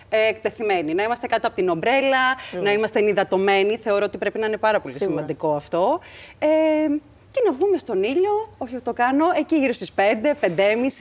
[0.09, 3.77] ε, εκτεθειμένοι, να είμαστε κάτω από την ομπρέλα, να είμαστε ενυδατωμένοι.
[3.77, 6.01] Θεωρώ ότι πρέπει να είναι πάρα πολύ σημαντικό αυτό.
[6.39, 6.47] Ε,
[7.35, 8.49] και να βγούμε στον ήλιο.
[8.59, 10.01] Όχι, το κάνω εκεί γύρω στις 5,
[10.41, 10.51] 5.30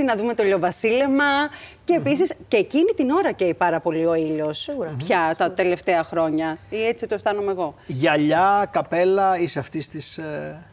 [0.06, 1.50] να δούμε το ηλιοβασίλεμα.
[1.86, 4.70] Και επίσης και εκείνη την ώρα καίει πάρα πολύ ο ήλιος.
[4.98, 6.58] Πια τα τελευταία χρόνια.
[6.70, 7.76] Ή έτσι το αισθάνομαι εγώ.
[7.86, 10.18] Γυαλιά, καπέλα, είσαι αυτής της.
[10.18, 10.64] Ε...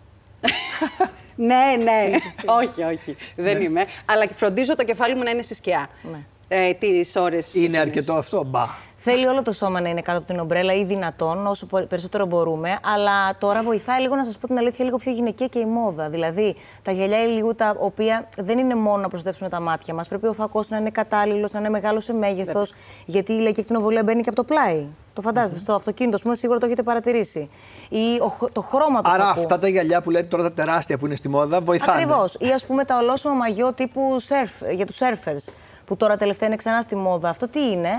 [1.51, 2.11] ναι, ναι.
[2.63, 3.17] όχι, όχι.
[3.37, 3.85] Δεν είμαι.
[4.05, 5.89] Αλλά φροντίζω το κεφάλι μου να είναι στη σκιά.
[6.03, 6.19] Ναι.
[6.49, 8.65] Ε, τις ώρες είναι αρκετό αυτό; Μπα.
[9.03, 12.79] Θέλει όλο το σώμα να είναι κάτω από την ομπρέλα ή δυνατόν, όσο περισσότερο μπορούμε.
[12.95, 16.09] Αλλά τώρα βοηθάει λίγο να σας πω την αλήθεια, λίγο πιο γυναικεία και η μόδα.
[16.09, 20.09] Δηλαδή, τα γυαλιά ηλίου, τα οποία δεν είναι μόνο να προστατεύσουν τα μάτια μας.
[20.09, 22.75] Πρέπει ο φακός να είναι κατάλληλος, να είναι μεγάλος σε μέγεθος.
[23.07, 24.87] Γιατί η λαϊκή ακτινοβολία μπαίνει και από το πλάι.
[25.13, 27.51] Το φαντάζεστε, στο αυτοκίνητο, πούμε, σίγουρα το έχετε παρατηρήσει.
[27.89, 28.19] Ή
[28.53, 29.41] το χρώμα του Άρα φακού.
[29.41, 32.03] αυτά τα γυαλιά που λέτε τώρα τα τεράστια που είναι στη μόδα βοηθάνε.
[32.03, 32.35] Ακριβώς.
[32.35, 35.53] Ή ας πούμε τα ολόσωμα μαγιό τύπου surf, για τους surfers
[35.91, 37.29] που τώρα τελευταία είναι ξανά στη μόδα.
[37.29, 37.91] Αυτό τι είναι,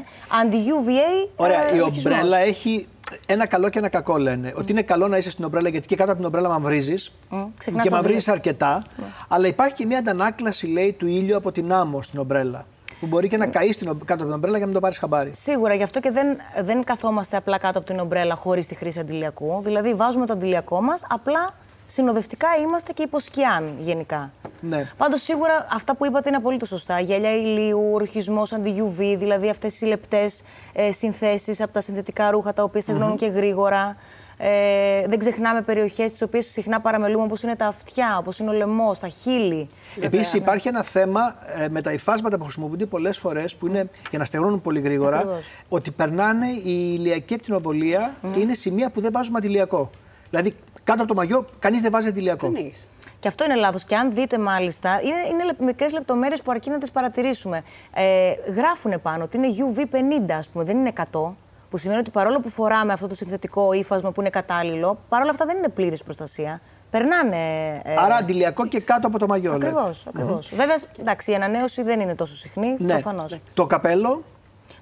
[0.42, 1.30] αντι-UVA.
[1.36, 2.88] Ωραία, ε, η ομπρέλα έχει
[3.26, 4.54] ένα καλό και ένα κακό λένε.
[4.56, 7.12] Ότι είναι καλό να είσαι στην ομπρέλα γιατί και κάτω από την ομπρέλα μαυρίζεις.
[7.32, 7.48] Mm,
[7.82, 8.84] και μαυρίζεις αρκετά.
[8.84, 9.04] Mm.
[9.28, 12.66] Αλλά υπάρχει και μια αντανάκλαση, λέει, του ήλιου από την άμμο στην ομπρέλα.
[13.00, 15.32] Που μπορεί και να καεί κάτω από την ομπρέλα για να μην το πάρεις χαμπάρι.
[15.34, 19.00] Σίγουρα, γι' αυτό και δεν, δεν καθόμαστε απλά κάτω από την ομπρέλα χωρίς τη χρήση
[19.00, 19.62] αντιλιακού.
[19.64, 21.54] Δηλαδή, βάζουμε το αντιλιακό μας, απλά
[21.86, 24.32] συνοδευτικά είμαστε και υποσκιάν γενικά.
[24.62, 24.90] Ναι.
[24.98, 27.00] Πάντως, σίγουρα αυτά που είπατε είναι απολύτω σωστά.
[27.00, 30.44] Γυαλιά ηλίου, ρουχισμό αντι-UV, δηλαδή αυτές οι λεπτές
[30.74, 33.96] ε, συνθέσεις από τα συνθετικά ρούχα τα οποία στεγνώνουν και γρήγορα.
[34.44, 38.54] Ε, δεν ξεχνάμε περιοχές τις οποίες συχνά παραμελούμε, όπως είναι τα αυτιά, όπως είναι ο
[38.54, 39.68] λαιμός, τα χείλη.
[40.02, 44.20] Επίσης, υπάρχει ένα θέμα ε, με τα υφάσματα που χρησιμοποιούνται πολλές φορές, που είναι για
[44.20, 45.40] να στεγνώνουν πολύ γρήγορα,
[45.70, 48.28] ότι περνάνε η ηλιακή ακτινοβολία mm.
[48.34, 49.90] και είναι σημεία που δεν βάζουμε αντιλιακό.
[50.30, 52.52] Δηλαδή, κάτω από το μαγιό, κανείς δεν βάζει αντιλιακό.
[52.52, 52.90] Κανείς.
[53.22, 53.84] Και αυτό είναι λάθος.
[53.84, 57.64] Και αν δείτε, μάλιστα, είναι, είναι μικρές λεπτομέρειες που αρκεί να τις παρατηρήσουμε.
[57.94, 61.34] Ε, γράφουν πάνω ότι είναι UV50, ας πούμε, δεν είναι 100.
[61.70, 65.46] Που σημαίνει ότι παρόλο που φοράμε αυτό το συνθετικό ύφασμα που είναι κατάλληλο, παρόλα αυτά
[65.46, 66.62] δεν είναι πλήρης προστασία.
[66.90, 67.36] Περνάνε.
[67.84, 67.94] Ε...
[67.98, 69.54] Άρα αντιλιακό και κάτω από το μαγιό.
[69.54, 70.08] Ακριβώς.
[70.08, 70.52] Ακριβώς.
[70.52, 70.56] Mm-hmm.
[70.56, 72.76] Βέβαια, εντάξει, η ανανέωση δεν είναι τόσο συχνή.
[72.80, 72.94] Ναι.
[72.94, 73.40] Προφανώς.
[73.54, 74.24] Το καπέλο.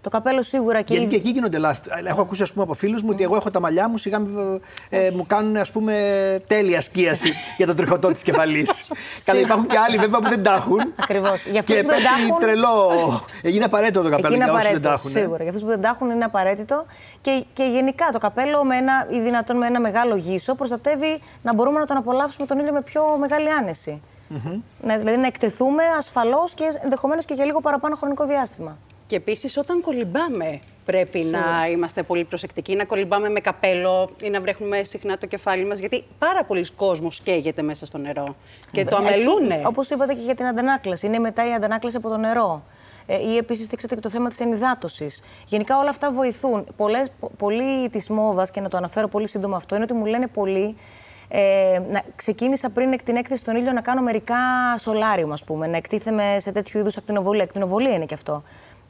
[0.01, 0.93] Το καπέλο σίγουρα και.
[0.93, 1.79] Γιατί και εκεί γίνονται λάθη.
[2.03, 4.21] Έχω ακούσει ας πούμε, από φίλους μου ότι εγώ έχω τα μαλλιά μου, σιγά
[4.89, 5.93] ε, μου κάνουν ας πούμε,
[6.47, 8.91] τέλεια σκίαση για τον τριχωτό της κεφαλής.
[9.25, 10.79] Καλά, υπάρχουν και άλλοι βέβαια που δεν τα έχουν.
[10.95, 11.41] Ακριβώς.
[11.41, 11.93] Και πέφτει
[12.39, 12.91] τρελό.
[13.41, 15.09] Είναι απαραίτητο το καπέλο για όσους δεν τα έχουν.
[15.09, 15.37] Σίγουρα.
[15.37, 16.85] Για αυτούς που δεν τα έχουν είναι απαραίτητο.
[17.21, 21.53] Και, και γενικά το καπέλο με ένα, ή δυνατόν με ένα μεγάλο γύσο προστατεύει να
[21.53, 24.01] μπορούμε να τον απολαύσουμε τον ήλιο με πιο μεγάλη άνεση.
[24.33, 24.59] Mm-hmm.
[24.81, 28.77] Ναι, δηλαδή να εκτεθούμε ασφαλώς και ενδεχομένως και για λίγο παραπάνω χρονικό διάστημα.
[29.09, 34.41] Και επίσης, όταν κολυμπάμε, πρέπει να είμαστε πολύ προσεκτικοί, να κολυμπάμε με καπέλο ή να
[34.41, 35.79] βρέχουμε συχνά το κεφάλι μας.
[35.79, 38.35] Γιατί πάρα πολλοί κόσμος καίγεται μέσα στο νερό.
[38.71, 39.61] Και το αμελούνε.
[39.65, 41.05] Όπως είπατε και για την αντανάκλαση.
[41.05, 42.63] Είναι μετά η αντανάκλαση από το νερό.
[43.05, 45.21] Ε, ή επίσης δείξατε και το θέμα της ενυδάτωσης.
[45.47, 46.67] Γενικά όλα αυτά βοηθούν.
[46.77, 47.07] Πολλές,
[47.37, 50.75] πολλοί της μόδας, και να το αναφέρω πολύ σύντομα αυτό, είναι ότι μου λένε πολλοί
[51.31, 54.35] ε, να, ξεκίνησα πριν την έκθεση στον ήλιο να κάνω μερικά
[54.77, 55.67] σολάριου, ας πούμε.
[55.67, 57.43] Να εκτίθεμαι σε τέτοιου είδους ακτινοβολία.
[57.43, 58.43] Ακτινοβολία είναι και αυτό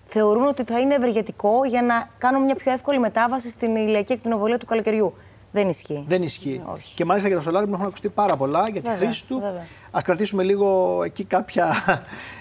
[0.10, 4.57] θεωρούν ότι θα είναι ευεργετικό για να κάνουν μια πιο εύκολη μετάβαση στην ηλιακή εκτινοβολία
[4.57, 5.14] του καλοκαιριού.
[5.51, 6.05] Δεν ισχύει.
[6.07, 6.62] Δεν ισχύει.
[6.74, 6.95] Όχι.
[6.95, 9.43] Και μάλιστα για το σολάριο μου έχουν ακουστεί πάρα πολλά για τη βέβαια, χρήση του.
[9.91, 11.74] Α κρατήσουμε λίγο εκεί κάποια.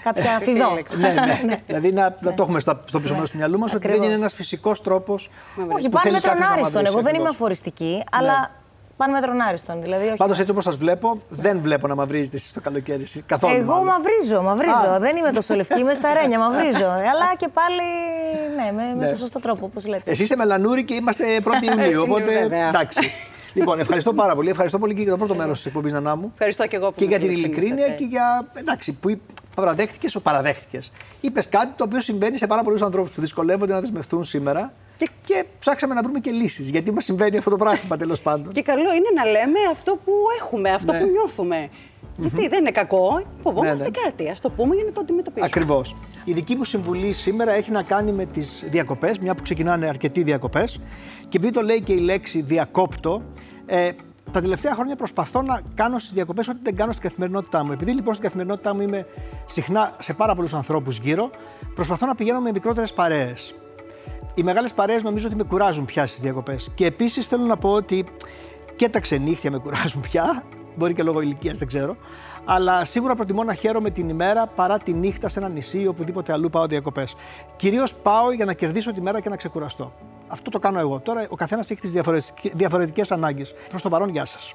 [0.03, 0.71] κάποια φιδό.
[0.99, 1.41] ναι, ναι.
[1.47, 1.63] ναι.
[1.67, 4.13] δηλαδή να, να το έχουμε στο, στο πίσω μέρος του μυαλού μας ότι δεν είναι
[4.13, 5.31] ένας φυσικός τρόπος.
[5.73, 6.87] Όχι, πάνε με τον άριστον.
[6.87, 8.51] Εγώ δεν είμαι αφοριστική, αλλά
[8.99, 9.83] Πάνε με τρονάριστον.
[9.83, 13.07] Δηλαδή, Πάντως έτσι όπως σας βλέπω, δεν βλέπω να μαυρίζετε εσεί το καλοκαίρι.
[13.27, 13.55] Καθόλου.
[13.55, 13.85] Εγώ μάλλον.
[13.85, 14.99] μαυρίζω, μαυρίζω.
[14.99, 16.87] δεν είμαι τόσο λευκή, είμαι στα ρένια, μαυρίζω.
[17.13, 17.83] Αλλά και πάλι
[18.57, 19.11] ναι, με, με ναι.
[19.13, 20.11] το σωστό τρόπο, όπως λέτε.
[20.11, 22.03] Εσεί είστε μελανούρη και είμαστε 1η Ιουλίου.
[22.03, 22.99] οπότε εντάξει.
[23.55, 24.51] Λοιπόν, ευχαριστώ πάρα πολύ.
[24.51, 26.31] Ευχαριστώ πολύ και για το πρώτο μέρος της εκπομπής Νανά μου.
[26.33, 28.47] Ευχαριστώ και εγώ που Και για την ειλικρίνεια και για.
[28.55, 29.21] Εντάξει, που
[29.55, 30.91] παραδέχτηκες, παραδέχτηκες.
[31.21, 34.73] Είπες κάτι το οποίο συμβαίνει σε πάρα πολλούς ανθρώπους που δυσκολεύονται να δεσμευτούν σήμερα.
[34.99, 36.71] Και, και ψάξαμε να βρούμε και λύσεις.
[36.71, 38.53] Γιατί μας συμβαίνει αυτό το πράγμα τέλος πάντων.
[38.53, 41.01] Και καλό είναι να λέμε αυτό που έχουμε, αυτό ναι.
[41.01, 41.69] που νιώθουμε.
[42.17, 43.91] Γιατί δεν είναι κακό, φοβόμαστε ναι, ναι.
[43.91, 44.29] κάτι.
[44.29, 45.47] Α το πούμε για να το αντιμετωπίσουμε.
[45.47, 45.97] Ακριβώς.
[46.25, 50.23] Η δική μου συμβουλή σήμερα έχει να κάνει με τις διακοπές, μια που ξεκινάνε αρκετοί
[50.23, 50.81] διακοπές.
[51.29, 53.23] Και επειδή το λέει και η λέξη διακόπτω,
[53.67, 53.91] ε,
[54.33, 57.73] τα τελευταία χρόνια προσπαθώ να κάνω στις διακοπές ό,τι δεν κάνω στην καθημερινότητά μου.
[57.73, 59.07] Επειδή λοιπόν στην καθημερινότητά μου είμαι
[59.47, 61.31] συχνά σε πάρα πολλούς ανθρώπους γύρω,
[61.75, 63.55] προσπαθώ να πηγαίνω με μικρότερες παρέες.
[64.35, 66.69] Οι μεγάλες παρέες νομίζω ότι με κουράζουν πια στις διακοπές.
[66.75, 68.05] Και επίσης θέλω να πω ότι
[68.77, 70.45] και τα ξενύχτια με κουράζουν πια.
[70.77, 71.97] Μπορεί και λόγω ηλικίας, δεν ξέρω.
[72.45, 76.33] Αλλά σίγουρα προτιμώ να χαίρομαι την ημέρα παρά τη νύχτα σε ένα νησί ή οπουδήποτε
[76.33, 77.15] αλλού πάω διακοπές.
[77.57, 79.93] Κυρίως πάω για να κερδίσω τη μέρα και να ξεκουραστώ.
[80.29, 81.01] Αυτό το κάνω εγώ.
[81.01, 81.93] Τώρα ο καθένας έχει τις
[82.55, 83.55] διαφορετικές ανάγκες.
[83.69, 84.55] Προς το παρόν, γεια σας.